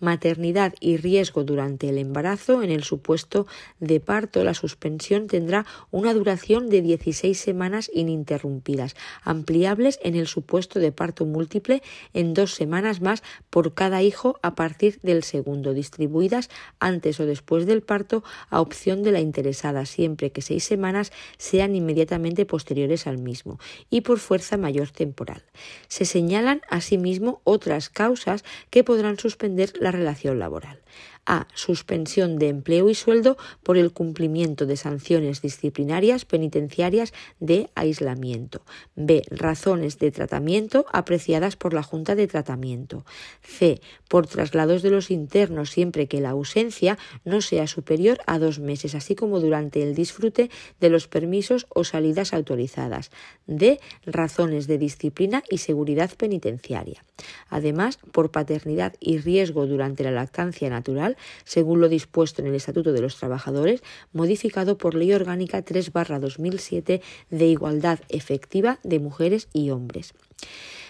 maternidad 0.00 0.74
y 0.80 0.96
riesgo 0.96 1.44
durante 1.44 1.88
el 1.88 1.98
embarazo, 1.98 2.62
en 2.62 2.70
el 2.70 2.84
supuesto 2.84 3.46
de 3.80 4.00
parto, 4.00 4.44
la 4.44 4.54
suspensión 4.54 5.26
tendrá 5.26 5.66
una 5.90 6.12
duración 6.12 6.68
de 6.68 6.82
16 6.82 7.38
semanas 7.38 7.90
ininterrumpidas, 7.94 8.94
ampliables 9.22 9.98
en 10.02 10.14
el 10.14 10.26
supuesto 10.26 10.78
de 10.78 10.92
parto 10.92 11.24
múltiple 11.24 11.82
en 12.12 12.34
dos 12.34 12.54
semanas 12.54 13.00
más 13.00 13.22
por 13.50 13.74
cada 13.74 14.02
hijo 14.02 14.38
a 14.42 14.54
partir 14.54 15.00
del 15.02 15.22
segundo, 15.22 15.72
distribuidas 15.72 16.50
antes 16.78 17.18
o 17.20 17.26
después 17.26 17.66
del 17.66 17.82
parto 17.82 18.22
a 18.50 18.60
opción 18.60 19.02
de 19.02 19.12
la 19.12 19.20
interesada, 19.20 19.86
siempre 19.86 20.30
que 20.32 20.42
seis 20.42 20.64
semanas 20.64 21.12
sean 21.38 21.74
inmediatamente 21.74 22.44
posteriores 22.44 23.06
al 23.06 23.18
mismo, 23.18 23.58
y 23.88 24.02
por 24.02 24.18
fuerza 24.18 24.56
mayor 24.56 24.90
temporal. 24.90 25.42
Se 25.88 26.04
señalan 26.04 26.60
asimismo 26.68 27.40
otras 27.44 27.88
causas 27.88 28.44
que 28.70 28.84
podrán 28.84 29.18
suspender 29.18 29.45
la 29.80 29.90
relación 29.90 30.38
laboral. 30.38 30.80
A. 31.26 31.48
Suspensión 31.54 32.38
de 32.38 32.48
empleo 32.48 32.88
y 32.88 32.94
sueldo 32.94 33.36
por 33.62 33.76
el 33.76 33.92
cumplimiento 33.92 34.64
de 34.64 34.76
sanciones 34.76 35.42
disciplinarias 35.42 36.24
penitenciarias 36.24 37.12
de 37.40 37.68
aislamiento. 37.74 38.62
B. 38.94 39.22
Razones 39.30 39.98
de 39.98 40.10
tratamiento 40.10 40.86
apreciadas 40.92 41.56
por 41.56 41.74
la 41.74 41.82
Junta 41.82 42.14
de 42.14 42.26
Tratamiento. 42.26 43.04
C. 43.42 43.80
Por 44.08 44.26
traslados 44.26 44.82
de 44.82 44.90
los 44.90 45.10
internos 45.10 45.70
siempre 45.70 46.06
que 46.06 46.20
la 46.20 46.30
ausencia 46.30 46.98
no 47.24 47.40
sea 47.40 47.66
superior 47.66 48.18
a 48.26 48.38
dos 48.38 48.58
meses, 48.58 48.94
así 48.94 49.14
como 49.14 49.40
durante 49.40 49.82
el 49.82 49.94
disfrute 49.94 50.50
de 50.80 50.90
los 50.90 51.08
permisos 51.08 51.66
o 51.68 51.84
salidas 51.84 52.32
autorizadas. 52.32 53.10
D. 53.46 53.80
Razones 54.04 54.66
de 54.66 54.78
disciplina 54.78 55.42
y 55.50 55.58
seguridad 55.58 56.10
penitenciaria. 56.16 57.04
Además, 57.48 57.98
por 58.12 58.30
paternidad 58.30 58.94
y 59.00 59.18
riesgo 59.18 59.66
durante 59.66 60.04
la 60.04 60.10
lactancia 60.10 60.68
natural, 60.70 61.15
según 61.44 61.80
lo 61.80 61.88
dispuesto 61.88 62.42
en 62.42 62.48
el 62.48 62.54
Estatuto 62.54 62.92
de 62.92 63.00
los 63.00 63.16
Trabajadores, 63.16 63.82
modificado 64.12 64.78
por 64.78 64.94
Ley 64.94 65.12
Orgánica 65.12 65.64
3-2007 65.64 67.02
de 67.30 67.46
Igualdad 67.46 68.00
Efectiva 68.08 68.78
de 68.82 68.98
Mujeres 68.98 69.48
y 69.52 69.70
Hombres. 69.70 70.14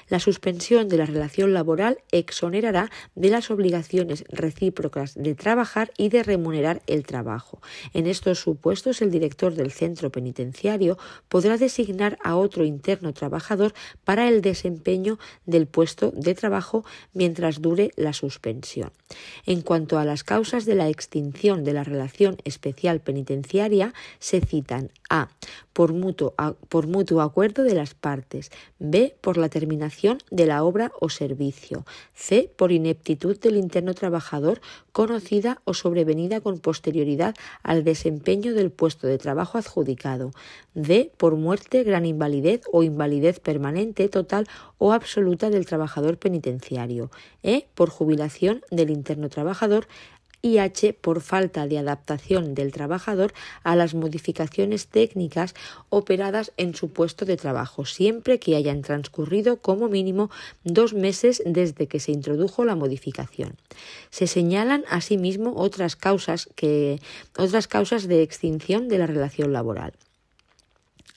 La 0.09 0.21
suspensión 0.21 0.89
de 0.89 0.99
la 0.99 1.07
relación 1.07 1.53
laboral 1.53 1.99
exonerará 2.13 2.91
de 3.17 3.31
las 3.31 3.51
obligaciones 3.51 4.25
recíprocas 4.29 5.15
de 5.15 5.35
trabajar 5.35 5.91
y 5.99 6.11
de 6.11 6.23
remunerar 6.23 6.81
el 6.87 7.05
trabajo. 7.05 7.61
En 7.93 8.07
estos 8.07 8.39
supuestos, 8.39 9.03
el 9.03 9.11
director 9.11 9.55
del 9.55 9.73
centro 9.73 10.11
penitenciario 10.11 10.97
podrá 11.29 11.57
designar 11.57 12.19
a 12.23 12.37
otro 12.37 12.65
interno 12.65 13.13
trabajador 13.13 13.75
para 14.05 14.29
el 14.29 14.43
desempeño 14.43 15.19
del 15.45 15.67
puesto 15.67 16.13
de 16.15 16.35
trabajo 16.35 16.85
mientras 17.13 17.61
dure 17.61 17.91
la 17.97 18.13
suspensión. 18.13 18.93
En 19.45 19.63
cuanto 19.63 19.99
a 19.99 20.05
las 20.05 20.23
causas 20.23 20.67
de 20.67 20.77
la 20.77 20.89
extinción 20.89 21.65
de 21.65 21.73
la 21.73 21.83
relación 21.83 22.37
especial 22.45 23.01
penitenciaria, 23.01 23.93
se 24.21 24.41
citan 24.41 24.91
a. 25.11 25.31
Por 25.73 25.93
mutuo, 25.93 26.35
mutuo 26.87 27.21
acuerdo 27.21 27.63
de 27.63 27.75
las 27.75 27.95
partes. 27.95 28.51
B. 28.79 29.17
Por 29.21 29.37
la 29.37 29.49
terminación 29.49 29.96
de 30.31 30.47
la 30.47 30.63
obra 30.63 30.93
o 31.01 31.09
servicio. 31.09 31.85
C. 32.15 32.51
Por 32.57 32.71
ineptitud 32.71 33.39
del 33.39 33.57
interno 33.57 33.95
trabajador 33.95 34.61
conocida 34.93 35.61
o 35.65 35.75
sobrevenida 35.75 36.41
con 36.41 36.59
posterioridad 36.59 37.35
al 37.63 37.83
desempeño 37.83 38.53
del 38.55 38.71
puesto 38.71 39.07
de 39.07 39.19
trabajo 39.19 39.59
adjudicado. 39.59 40.33
D. 40.75 41.11
Por 41.17 41.37
muerte, 41.37 41.83
gran 41.83 42.05
invalidez 42.05 42.63
o 42.73 42.83
invalidez 42.83 43.41
permanente, 43.41 44.09
total 44.09 44.47
o 44.79 44.93
absoluta 44.93 45.49
del 45.51 45.67
trabajador 45.67 46.19
penitenciario. 46.19 47.11
E. 47.43 47.67
Por 47.75 47.89
jubilación 47.89 48.63
del 48.71 48.91
interno 48.91 49.29
trabajador 49.29 49.89
y 50.43 50.59
H 50.59 50.93
por 50.95 51.21
falta 51.21 51.67
de 51.67 51.79
adaptación 51.79 52.55
del 52.55 52.73
trabajador 52.73 53.33
a 53.63 53.77
las 53.77 53.95
modificaciones 53.95 54.87
técnicas 54.87 55.55
operadas 55.89 56.53
en 56.57 56.75
su 56.75 56.91
puesto 56.91 57.25
de 57.25 57.37
trabajo, 57.37 57.85
siempre 57.85 58.39
que 58.39 58.57
hayan 58.57 58.83
transcurrido 58.83 59.57
como 59.59 59.89
mínimo 59.89 60.31
dos 60.65 60.95
meses 60.95 61.43
desde 61.45 61.87
que 61.87 62.01
se 62.01 62.13
introdujo 62.13 62.65
la 62.65 62.77
modificación. 62.77 63.57
Se 64.11 64.27
señalan 64.27 64.85
asimismo 64.89 65.55
otras 65.57 65.97
causas 65.97 66.49
que 66.55 67.01
otras 67.37 67.69
causas 67.69 68.09
de 68.09 68.23
extinción 68.23 68.89
de 68.89 68.99
la 68.99 69.07
relación 69.07 69.53
laboral. 69.53 69.93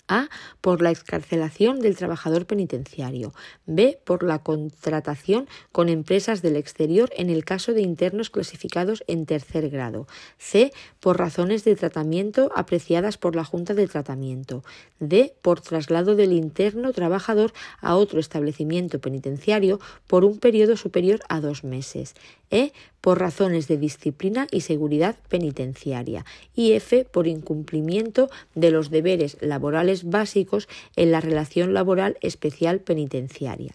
A. 0.09 0.27
Por 0.59 0.81
la 0.81 0.91
excarcelación 0.91 1.79
del 1.79 1.95
trabajador 1.95 2.45
penitenciario. 2.45 3.33
B. 3.65 3.99
Por 4.03 4.23
la 4.23 4.39
contratación 4.39 5.47
con 5.71 5.87
empresas 5.87 6.41
del 6.41 6.57
exterior 6.57 7.09
en 7.15 7.29
el 7.29 7.45
caso 7.45 7.73
de 7.73 7.81
internos 7.81 8.29
clasificados 8.29 9.03
en 9.07 9.25
tercer 9.25 9.69
grado. 9.69 10.07
C. 10.37 10.73
Por 10.99 11.17
razones 11.17 11.63
de 11.63 11.75
tratamiento 11.75 12.51
apreciadas 12.55 13.17
por 13.17 13.35
la 13.35 13.45
Junta 13.45 13.73
de 13.73 13.87
Tratamiento. 13.87 14.63
D. 14.99 15.33
Por 15.41 15.61
traslado 15.61 16.15
del 16.15 16.33
interno 16.33 16.91
trabajador 16.91 17.53
a 17.79 17.95
otro 17.95 18.19
establecimiento 18.19 18.99
penitenciario 18.99 19.79
por 20.07 20.25
un 20.25 20.39
periodo 20.39 20.75
superior 20.75 21.19
a 21.29 21.39
dos 21.39 21.63
meses. 21.63 22.15
E 22.51 22.73
por 23.01 23.19
razones 23.19 23.67
de 23.67 23.77
disciplina 23.77 24.47
y 24.51 24.61
seguridad 24.61 25.15
penitenciaria 25.29 26.25
y 26.55 26.73
F 26.73 27.05
por 27.05 27.27
incumplimiento 27.27 28.29
de 28.55 28.71
los 28.71 28.89
deberes 28.89 29.37
laborales 29.41 30.09
básicos 30.09 30.67
en 30.95 31.11
la 31.11 31.21
relación 31.21 31.73
laboral 31.73 32.17
especial 32.21 32.79
penitenciaria. 32.79 33.73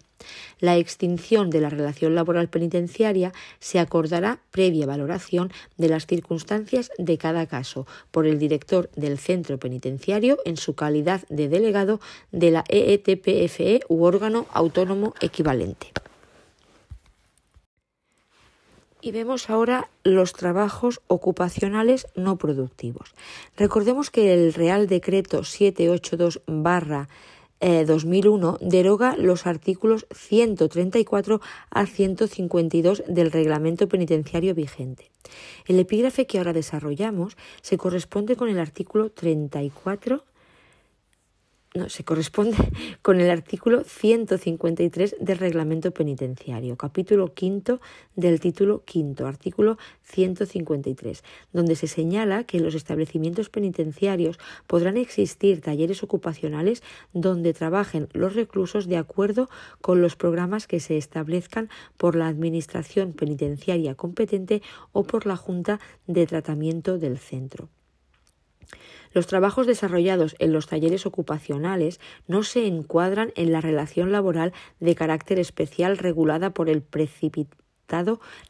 La 0.61 0.77
extinción 0.77 1.51
de 1.51 1.61
la 1.61 1.69
relación 1.69 2.15
laboral 2.15 2.49
penitenciaria 2.49 3.33
se 3.59 3.79
acordará 3.79 4.41
previa 4.51 4.87
valoración 4.87 5.53
de 5.77 5.89
las 5.89 6.07
circunstancias 6.07 6.91
de 6.99 7.19
cada 7.19 7.47
caso 7.47 7.87
por 8.11 8.27
el 8.27 8.39
director 8.39 8.91
del 8.97 9.19
centro 9.19 9.59
penitenciario 9.59 10.39
en 10.45 10.57
su 10.57 10.75
calidad 10.75 11.23
de 11.29 11.49
delegado 11.49 12.01
de 12.33 12.51
la 12.51 12.65
EETPFE 12.69 13.77
e 13.77 13.81
u 13.89 14.05
órgano 14.05 14.47
autónomo 14.53 15.15
equivalente. 15.21 15.93
Y 19.05 19.13
vemos 19.13 19.51
ahora 19.51 19.91
los 20.03 20.33
trabajos 20.33 21.03
ocupacionales 21.09 22.07
no 22.17 22.39
productivos. 22.39 23.15
Recordemos 23.55 24.11
que 24.11 24.33
el 24.33 24.55
Real 24.55 24.87
Decreto 24.87 25.45
782 25.45 26.41
barra 26.47 27.11
2001 27.61 28.59
eh, 28.63 28.67
deroga 28.67 29.15
los 29.19 29.47
artículos 29.47 30.07
134 30.11 31.43
a 31.69 31.85
152 31.85 33.03
del 33.07 33.31
reglamento 33.31 33.89
penitenciario 33.89 34.55
vigente. 34.55 35.11
El 35.67 35.79
epígrafe 35.81 36.27
que 36.27 36.39
ahora 36.39 36.55
desarrollamos 36.55 37.37
se 37.61 37.77
corresponde 37.77 38.37
con 38.37 38.49
el 38.49 38.59
artículo 38.59 39.11
34 39.11 40.25
no, 41.77 41.89
se 41.89 42.05
corresponde 42.05 42.57
con 43.03 43.21
el 43.21 43.29
artículo 43.31 43.83
153 43.83 45.17
del 45.19 45.39
reglamento 45.39 45.91
penitenciario, 45.91 46.77
capítulo 46.77 47.35
quinto 47.35 47.81
del 48.15 48.39
título 48.39 48.85
quinto, 48.85 49.27
artículo 49.27 49.77
153, 50.05 51.25
donde 51.53 51.75
se 51.75 51.89
señala 51.89 52.45
que 52.45 52.59
en 52.59 52.65
los 52.65 52.77
establecimientos 52.77 53.51
penitenciarios 53.51 54.39
podrán 54.69 54.97
existir 54.97 55.63
talleres 55.63 56.05
ocupacionales 56.05 56.85
donde 57.13 57.53
trabajen 57.53 58.09
los 58.13 58.37
reclusos 58.37 58.87
de 58.87 58.97
acuerdo 58.97 59.51
con 59.81 60.01
los 60.01 60.15
programas 60.15 60.69
que 60.69 60.79
se 60.79 60.97
establezcan 60.97 61.71
por 61.97 62.15
la 62.15 62.29
Administración 62.29 63.15
penitenciaria 63.15 63.97
competente 63.97 64.63
o 64.93 65.03
por 65.03 65.27
la 65.27 65.37
Junta 65.37 65.81
de 66.07 66.25
Tratamiento 66.25 66.99
del 66.99 67.19
centro. 67.19 67.69
Los 69.15 69.29
trabajos 69.29 69.69
desarrollados 69.69 70.35
en 70.41 70.53
los 70.53 70.67
talleres 70.67 71.07
ocupacionales 71.07 72.01
no 72.27 72.43
se 72.43 72.67
encuadran 72.67 73.33
en 73.37 73.53
la 73.53 73.61
relación 73.61 74.11
laboral 74.11 74.53
de 74.81 74.97
carácter 74.97 75.39
especial 75.39 75.97
regulada 75.99 76.51
por 76.51 76.69
el 76.69 76.83
precipitado 76.83 77.64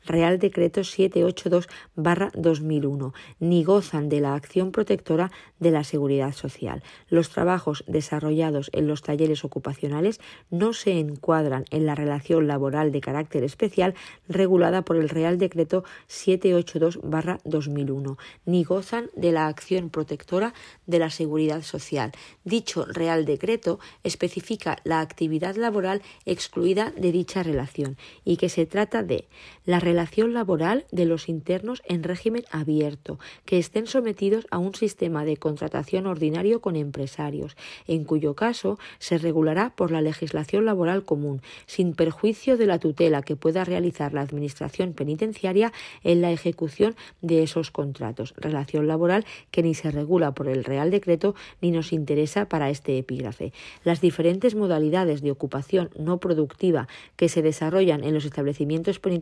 Real 0.06 0.38
Decreto 0.38 0.82
782-2001, 0.82 3.12
ni 3.40 3.64
gozan 3.64 4.08
de 4.08 4.20
la 4.20 4.34
acción 4.34 4.70
protectora 4.72 5.30
de 5.58 5.70
la 5.70 5.84
seguridad 5.84 6.32
social. 6.32 6.82
Los 7.08 7.28
trabajos 7.30 7.84
desarrollados 7.86 8.70
en 8.72 8.86
los 8.86 9.02
talleres 9.02 9.44
ocupacionales 9.44 10.20
no 10.50 10.72
se 10.72 10.98
encuadran 10.98 11.66
en 11.70 11.84
la 11.86 11.94
relación 11.94 12.46
laboral 12.46 12.92
de 12.92 13.00
carácter 13.00 13.42
especial 13.44 13.94
regulada 14.28 14.82
por 14.82 14.96
el 14.96 15.08
Real 15.08 15.38
Decreto 15.38 15.84
782-2001, 16.08 18.18
ni 18.46 18.64
gozan 18.64 19.10
de 19.14 19.32
la 19.32 19.48
acción 19.48 19.90
protectora 19.90 20.54
de 20.86 20.98
la 20.98 21.10
seguridad 21.10 21.62
social. 21.62 22.12
Dicho 22.44 22.84
Real 22.86 23.24
Decreto 23.24 23.78
especifica 24.02 24.78
la 24.84 25.00
actividad 25.00 25.56
laboral 25.56 26.02
excluida 26.24 26.92
de 26.96 27.12
dicha 27.12 27.42
relación 27.42 27.96
y 28.24 28.36
que 28.36 28.48
se 28.48 28.66
trata 28.66 29.02
de 29.02 29.23
la 29.64 29.80
relación 29.80 30.34
laboral 30.34 30.84
de 30.90 31.06
los 31.06 31.28
internos 31.28 31.82
en 31.86 32.02
régimen 32.02 32.44
abierto, 32.50 33.18
que 33.44 33.58
estén 33.58 33.86
sometidos 33.86 34.46
a 34.50 34.58
un 34.58 34.74
sistema 34.74 35.24
de 35.24 35.36
contratación 35.36 36.06
ordinario 36.06 36.60
con 36.60 36.76
empresarios, 36.76 37.56
en 37.86 38.04
cuyo 38.04 38.34
caso 38.34 38.78
se 38.98 39.18
regulará 39.18 39.70
por 39.74 39.90
la 39.90 40.02
legislación 40.02 40.64
laboral 40.64 41.04
común, 41.04 41.42
sin 41.66 41.94
perjuicio 41.94 42.56
de 42.56 42.66
la 42.66 42.78
tutela 42.78 43.22
que 43.22 43.36
pueda 43.36 43.64
realizar 43.64 44.12
la 44.12 44.20
Administración 44.20 44.92
penitenciaria 44.92 45.72
en 46.02 46.20
la 46.20 46.32
ejecución 46.32 46.96
de 47.22 47.42
esos 47.42 47.70
contratos, 47.70 48.34
relación 48.36 48.86
laboral 48.86 49.24
que 49.50 49.62
ni 49.62 49.74
se 49.74 49.90
regula 49.90 50.32
por 50.32 50.48
el 50.48 50.64
Real 50.64 50.90
Decreto 50.90 51.34
ni 51.60 51.70
nos 51.70 51.92
interesa 51.92 52.48
para 52.48 52.70
este 52.70 52.98
epígrafe. 52.98 53.52
Las 53.84 54.00
diferentes 54.00 54.54
modalidades 54.54 55.22
de 55.22 55.30
ocupación 55.30 55.90
no 55.98 56.18
productiva 56.18 56.88
que 57.16 57.28
se 57.28 57.42
desarrollan 57.42 58.04
en 58.04 58.14
los 58.14 58.24
establecimientos 58.24 58.98
penitenciarios 58.98 59.13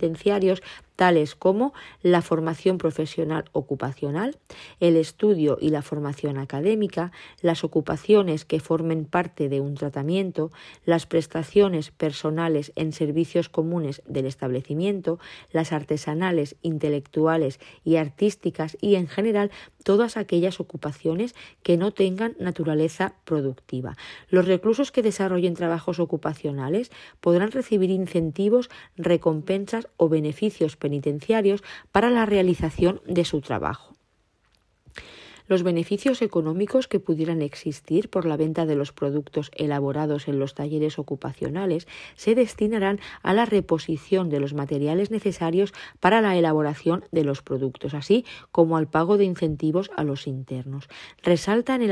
tales 0.96 1.34
como 1.34 1.72
la 2.02 2.22
formación 2.22 2.78
profesional 2.78 3.44
ocupacional, 3.52 4.38
el 4.78 4.96
estudio 4.96 5.58
y 5.60 5.70
la 5.70 5.82
formación 5.82 6.38
académica, 6.38 7.12
las 7.40 7.64
ocupaciones 7.64 8.44
que 8.44 8.60
formen 8.60 9.04
parte 9.04 9.48
de 9.48 9.60
un 9.60 9.74
tratamiento, 9.74 10.52
las 10.84 11.06
prestaciones 11.06 11.90
personales 11.90 12.72
en 12.76 12.92
servicios 12.92 13.48
comunes 13.48 14.02
del 14.06 14.26
establecimiento, 14.26 15.18
las 15.50 15.72
artesanales, 15.72 16.56
intelectuales 16.62 17.58
y 17.84 17.96
artísticas 17.96 18.76
y 18.80 18.94
en 18.94 19.08
general 19.08 19.50
todas 19.82 20.16
aquellas 20.16 20.60
ocupaciones 20.60 21.34
que 21.62 21.76
no 21.76 21.92
tengan 21.92 22.36
naturaleza 22.38 23.14
productiva. 23.24 23.96
Los 24.28 24.46
reclusos 24.46 24.92
que 24.92 25.02
desarrollen 25.02 25.54
trabajos 25.54 26.00
ocupacionales 26.00 26.90
podrán 27.20 27.50
recibir 27.50 27.90
incentivos, 27.90 28.70
recompensas 28.96 29.88
o 29.96 30.08
beneficios 30.08 30.76
penitenciarios 30.76 31.62
para 31.90 32.10
la 32.10 32.26
realización 32.26 33.00
de 33.06 33.24
su 33.24 33.40
trabajo. 33.40 33.91
Los 35.52 35.64
beneficios 35.64 36.22
económicos 36.22 36.88
que 36.88 36.98
pudieran 36.98 37.42
existir 37.42 38.08
por 38.08 38.24
la 38.24 38.38
venta 38.38 38.64
de 38.64 38.74
los 38.74 38.90
productos 38.90 39.50
elaborados 39.54 40.26
en 40.26 40.38
los 40.38 40.54
talleres 40.54 40.98
ocupacionales 40.98 41.86
se 42.14 42.34
destinarán 42.34 43.00
a 43.22 43.34
la 43.34 43.44
reposición 43.44 44.30
de 44.30 44.40
los 44.40 44.54
materiales 44.54 45.10
necesarios 45.10 45.74
para 46.00 46.22
la 46.22 46.38
elaboración 46.38 47.04
de 47.12 47.24
los 47.24 47.42
productos, 47.42 47.92
así 47.92 48.24
como 48.50 48.78
al 48.78 48.88
pago 48.88 49.18
de 49.18 49.26
incentivos 49.26 49.90
a 49.94 50.04
los 50.04 50.26
internos. 50.26 50.88
Resalta 51.22 51.74
en 51.74 51.82
el, 51.82 51.90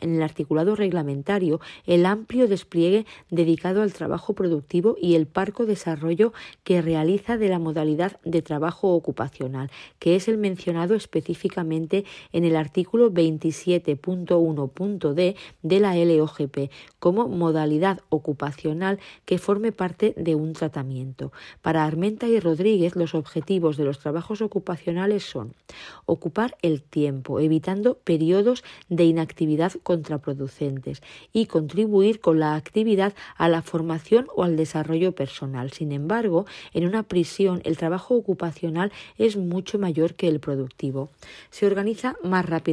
en 0.00 0.14
el 0.16 0.22
articulado 0.22 0.74
reglamentario 0.74 1.60
el 1.86 2.04
amplio 2.04 2.48
despliegue 2.48 3.06
dedicado 3.30 3.82
al 3.82 3.92
trabajo 3.92 4.34
productivo 4.34 4.96
y 5.00 5.14
el 5.14 5.28
parco 5.28 5.66
desarrollo 5.66 6.32
que 6.64 6.82
realiza 6.82 7.36
de 7.36 7.48
la 7.48 7.60
modalidad 7.60 8.18
de 8.24 8.42
trabajo 8.42 8.92
ocupacional, 8.92 9.70
que 10.00 10.16
es 10.16 10.26
el 10.26 10.36
mencionado 10.36 10.96
específicamente 10.96 12.04
en 12.32 12.44
el 12.44 12.56
artículo 12.56 12.87
artículo 12.88 13.12
27.1.d 13.12 15.36
de 15.62 15.80
la 15.80 15.94
LOGP 15.94 16.70
como 16.98 17.28
modalidad 17.28 18.00
ocupacional 18.08 18.98
que 19.26 19.36
forme 19.36 19.72
parte 19.72 20.14
de 20.16 20.34
un 20.34 20.54
tratamiento. 20.54 21.30
Para 21.60 21.84
Armenta 21.84 22.28
y 22.28 22.40
Rodríguez, 22.40 22.96
los 22.96 23.14
objetivos 23.14 23.76
de 23.76 23.84
los 23.84 23.98
trabajos 23.98 24.40
ocupacionales 24.40 25.22
son 25.22 25.52
ocupar 26.06 26.56
el 26.62 26.80
tiempo, 26.80 27.40
evitando 27.40 27.98
periodos 27.98 28.64
de 28.88 29.04
inactividad 29.04 29.72
contraproducentes 29.82 31.02
y 31.34 31.44
contribuir 31.44 32.20
con 32.20 32.40
la 32.40 32.54
actividad 32.54 33.12
a 33.36 33.50
la 33.50 33.60
formación 33.60 34.28
o 34.34 34.44
al 34.44 34.56
desarrollo 34.56 35.12
personal. 35.12 35.72
Sin 35.72 35.92
embargo, 35.92 36.46
en 36.72 36.86
una 36.86 37.02
prisión 37.02 37.60
el 37.64 37.76
trabajo 37.76 38.14
ocupacional 38.14 38.92
es 39.18 39.36
mucho 39.36 39.78
mayor 39.78 40.14
que 40.14 40.28
el 40.28 40.40
productivo. 40.40 41.10
Se 41.50 41.66
organiza 41.66 42.16
más 42.24 42.46
rápidamente 42.46 42.67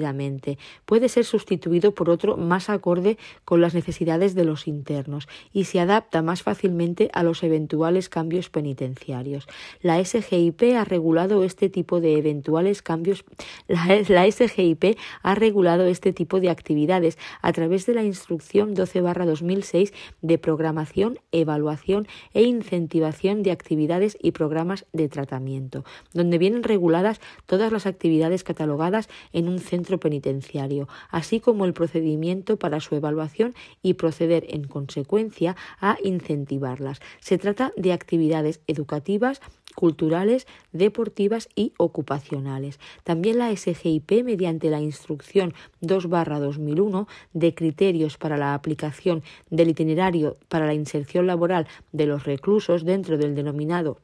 Puede 0.86 1.10
ser 1.10 1.26
sustituido 1.26 1.94
por 1.94 2.10
otro 2.10 2.38
más 2.38 2.70
acorde 2.70 3.18
con 3.44 3.62
las 3.62 3.74
necesidades 3.74 4.36
de 4.36 4.46
los 4.46 4.68
internos 4.68 5.28
y 5.54 5.66
se 5.66 5.80
adapta 5.80 6.22
más 6.22 6.44
fácilmente 6.44 7.10
a 7.14 7.24
los 7.24 7.44
eventuales 7.44 8.10
cambios 8.10 8.50
penitenciarios. 8.50 9.48
La 9.82 10.04
SGIP 10.04 10.76
ha 10.78 10.84
regulado 10.84 11.44
este 11.44 11.70
tipo 11.70 12.02
de 12.02 12.18
eventuales 12.18 12.82
cambios. 12.82 13.24
La, 13.68 14.30
SGIP 14.30 14.98
ha 15.22 15.36
regulado 15.36 15.86
este 15.86 16.14
tipo 16.14 16.40
de 16.40 16.50
actividades 16.50 17.18
a 17.42 17.54
través 17.54 17.86
de 17.86 17.94
la 17.94 18.04
instrucción 18.04 18.76
12/2006 18.76 19.94
de 20.22 20.38
programación, 20.38 21.20
evaluación 21.32 22.08
e 22.34 22.44
incentivación 22.44 23.44
de 23.44 23.52
actividades 23.52 24.18
y 24.22 24.32
programas 24.32 24.86
de 24.94 25.10
tratamiento, 25.10 25.84
donde 26.14 26.38
vienen 26.38 26.64
reguladas 26.64 27.22
todas 27.46 27.72
las 27.72 27.86
actividades 27.86 28.44
catalogadas 28.44 29.10
en 29.34 29.48
un 29.48 29.60
centro 29.60 29.85
penitenciario, 30.00 30.88
así 31.10 31.40
como 31.40 31.66
el 31.66 31.74
procedimiento 31.74 32.58
para 32.58 32.80
su 32.80 32.96
evaluación 32.96 33.56
y 33.82 33.94
proceder 33.94 34.46
en 34.50 34.66
consecuencia 34.66 35.56
a 35.80 35.98
incentivarlas. 36.04 37.00
Se 37.20 37.38
trata 37.38 37.72
de 37.78 37.94
actividades 37.94 38.62
educativas, 38.68 39.42
culturales, 39.76 40.48
deportivas 40.72 41.50
y 41.56 41.74
ocupacionales. 41.78 42.80
También 43.04 43.38
la 43.38 43.56
SGIP, 43.56 44.24
mediante 44.24 44.70
la 44.70 44.82
instrucción 44.82 45.54
2-2001 45.82 47.08
de 47.34 47.54
criterios 47.54 48.18
para 48.18 48.38
la 48.38 48.54
aplicación 48.54 49.22
del 49.50 49.70
itinerario 49.70 50.38
para 50.48 50.66
la 50.66 50.74
inserción 50.74 51.28
laboral 51.28 51.68
de 51.92 52.06
los 52.08 52.24
reclusos 52.24 52.86
dentro 52.86 53.18
del 53.18 53.36
denominado 53.36 54.00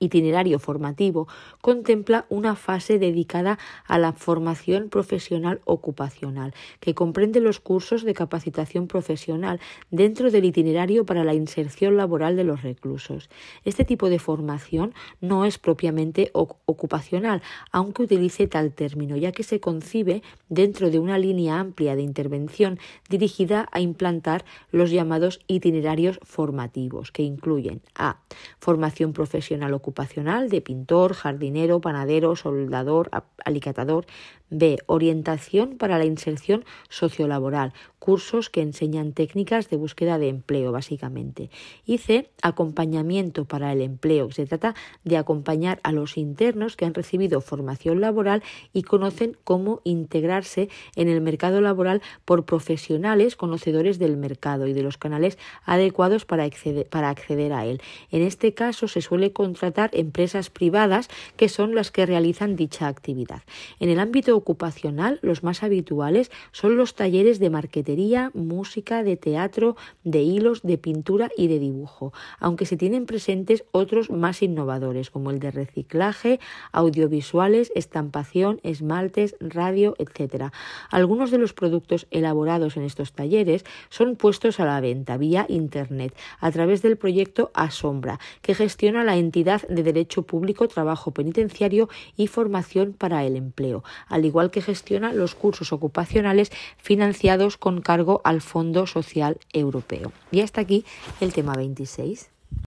itinerario 0.00 0.58
formativo 0.58 1.28
contempla 1.60 2.26
una 2.28 2.56
fase 2.56 2.98
dedicada 2.98 3.58
a 3.86 3.98
la 3.98 4.12
formación 4.12 4.88
profesional 4.88 5.60
ocupacional, 5.64 6.54
que 6.80 6.94
comprende 6.94 7.38
los 7.40 7.60
cursos 7.60 8.02
de 8.02 8.14
capacitación 8.14 8.88
profesional 8.88 9.60
dentro 9.90 10.30
del 10.30 10.46
itinerario 10.46 11.06
para 11.06 11.22
la 11.22 11.34
inserción 11.34 11.96
laboral 11.96 12.34
de 12.34 12.44
los 12.44 12.62
reclusos. 12.62 13.28
Este 13.64 13.84
tipo 13.84 14.08
de 14.08 14.18
formación 14.18 14.94
no 15.20 15.44
es 15.44 15.58
propiamente 15.58 16.30
ocupacional, 16.32 17.42
aunque 17.70 18.02
utilice 18.02 18.46
tal 18.46 18.72
término, 18.72 19.16
ya 19.16 19.32
que 19.32 19.42
se 19.42 19.60
concibe 19.60 20.22
dentro 20.48 20.90
de 20.90 20.98
una 20.98 21.18
línea 21.18 21.60
amplia 21.60 21.94
de 21.94 22.02
intervención 22.02 22.78
dirigida 23.08 23.68
a 23.70 23.80
implantar 23.80 24.44
los 24.72 24.90
llamados 24.90 25.40
itinerarios 25.46 26.18
formativos, 26.22 27.12
que 27.12 27.22
incluyen 27.22 27.82
a 27.94 28.20
formación 28.58 29.12
profesional 29.12 29.74
ocupacional 29.90 30.48
de 30.48 30.60
pintor, 30.60 31.14
jardinero, 31.14 31.80
panadero, 31.80 32.36
soldador, 32.36 33.10
alicatador, 33.44 34.06
B. 34.50 34.78
Orientación 34.86 35.78
para 35.78 35.98
la 35.98 36.04
inserción 36.04 36.64
sociolaboral, 36.88 37.72
cursos 37.98 38.50
que 38.50 38.62
enseñan 38.62 39.12
técnicas 39.12 39.70
de 39.70 39.76
búsqueda 39.76 40.18
de 40.18 40.28
empleo, 40.28 40.72
básicamente. 40.72 41.50
Y 41.86 41.98
C. 41.98 42.30
Acompañamiento 42.42 43.44
para 43.44 43.72
el 43.72 43.80
empleo. 43.80 44.30
Se 44.32 44.46
trata 44.46 44.74
de 45.04 45.16
acompañar 45.16 45.80
a 45.82 45.92
los 45.92 46.16
internos 46.16 46.76
que 46.76 46.84
han 46.84 46.94
recibido 46.94 47.40
formación 47.40 48.00
laboral 48.00 48.42
y 48.72 48.82
conocen 48.82 49.36
cómo 49.44 49.80
integrarse 49.84 50.68
en 50.96 51.08
el 51.08 51.20
mercado 51.20 51.60
laboral 51.60 52.02
por 52.24 52.44
profesionales 52.44 53.36
conocedores 53.36 53.98
del 53.98 54.16
mercado 54.16 54.66
y 54.66 54.72
de 54.72 54.82
los 54.82 54.98
canales 54.98 55.38
adecuados 55.64 56.24
para 56.24 56.44
acceder, 56.44 56.86
para 56.86 57.10
acceder 57.10 57.52
a 57.52 57.66
él. 57.66 57.80
En 58.10 58.22
este 58.22 58.54
caso 58.54 58.88
se 58.88 59.02
suele 59.02 59.32
contratar 59.32 59.90
empresas 59.92 60.50
privadas 60.50 61.08
que 61.36 61.48
son 61.48 61.74
las 61.74 61.90
que 61.90 62.06
realizan 62.06 62.56
dicha 62.56 62.88
actividad. 62.88 63.42
En 63.78 63.88
el 63.88 64.00
ámbito 64.00 64.39
ocupacional, 64.40 65.18
los 65.22 65.42
más 65.42 65.62
habituales 65.62 66.30
son 66.52 66.76
los 66.76 66.94
talleres 66.94 67.38
de 67.38 67.50
marquetería, 67.50 68.30
música, 68.34 69.04
de 69.04 69.16
teatro, 69.16 69.76
de 70.04 70.22
hilos, 70.22 70.62
de 70.62 70.78
pintura 70.78 71.30
y 71.36 71.46
de 71.46 71.58
dibujo, 71.58 72.12
aunque 72.38 72.66
se 72.66 72.76
tienen 72.76 73.06
presentes 73.06 73.64
otros 73.70 74.10
más 74.10 74.42
innovadores, 74.42 75.10
como 75.10 75.30
el 75.30 75.38
de 75.38 75.50
reciclaje, 75.50 76.40
audiovisuales, 76.72 77.70
estampación, 77.74 78.60
esmaltes, 78.62 79.36
radio, 79.40 79.94
etc. 79.98 80.52
Algunos 80.90 81.30
de 81.30 81.38
los 81.38 81.52
productos 81.52 82.06
elaborados 82.10 82.76
en 82.76 82.84
estos 82.84 83.12
talleres 83.12 83.64
son 83.88 84.16
puestos 84.16 84.60
a 84.60 84.64
la 84.64 84.80
venta 84.80 85.16
vía 85.16 85.46
Internet 85.48 86.14
a 86.40 86.50
través 86.50 86.82
del 86.82 86.96
proyecto 86.96 87.50
Asombra, 87.54 88.18
que 88.42 88.54
gestiona 88.54 89.04
la 89.04 89.16
entidad 89.16 89.62
de 89.68 89.82
Derecho 89.82 90.22
Público, 90.22 90.68
Trabajo 90.68 91.12
Penitenciario 91.12 91.88
y 92.16 92.26
Formación 92.26 92.92
para 92.92 93.24
el 93.24 93.36
Empleo, 93.36 93.84
igual 94.30 94.50
que 94.50 94.62
gestiona 94.62 95.12
los 95.12 95.34
cursos 95.34 95.72
ocupacionales 95.72 96.50
financiados 96.78 97.56
con 97.56 97.80
cargo 97.82 98.20
al 98.24 98.40
Fondo 98.40 98.86
Social 98.86 99.38
Europeo. 99.52 100.12
Y 100.30 100.40
hasta 100.40 100.60
aquí 100.60 100.84
el 101.20 101.32
tema 101.32 101.52
26. 101.54 102.30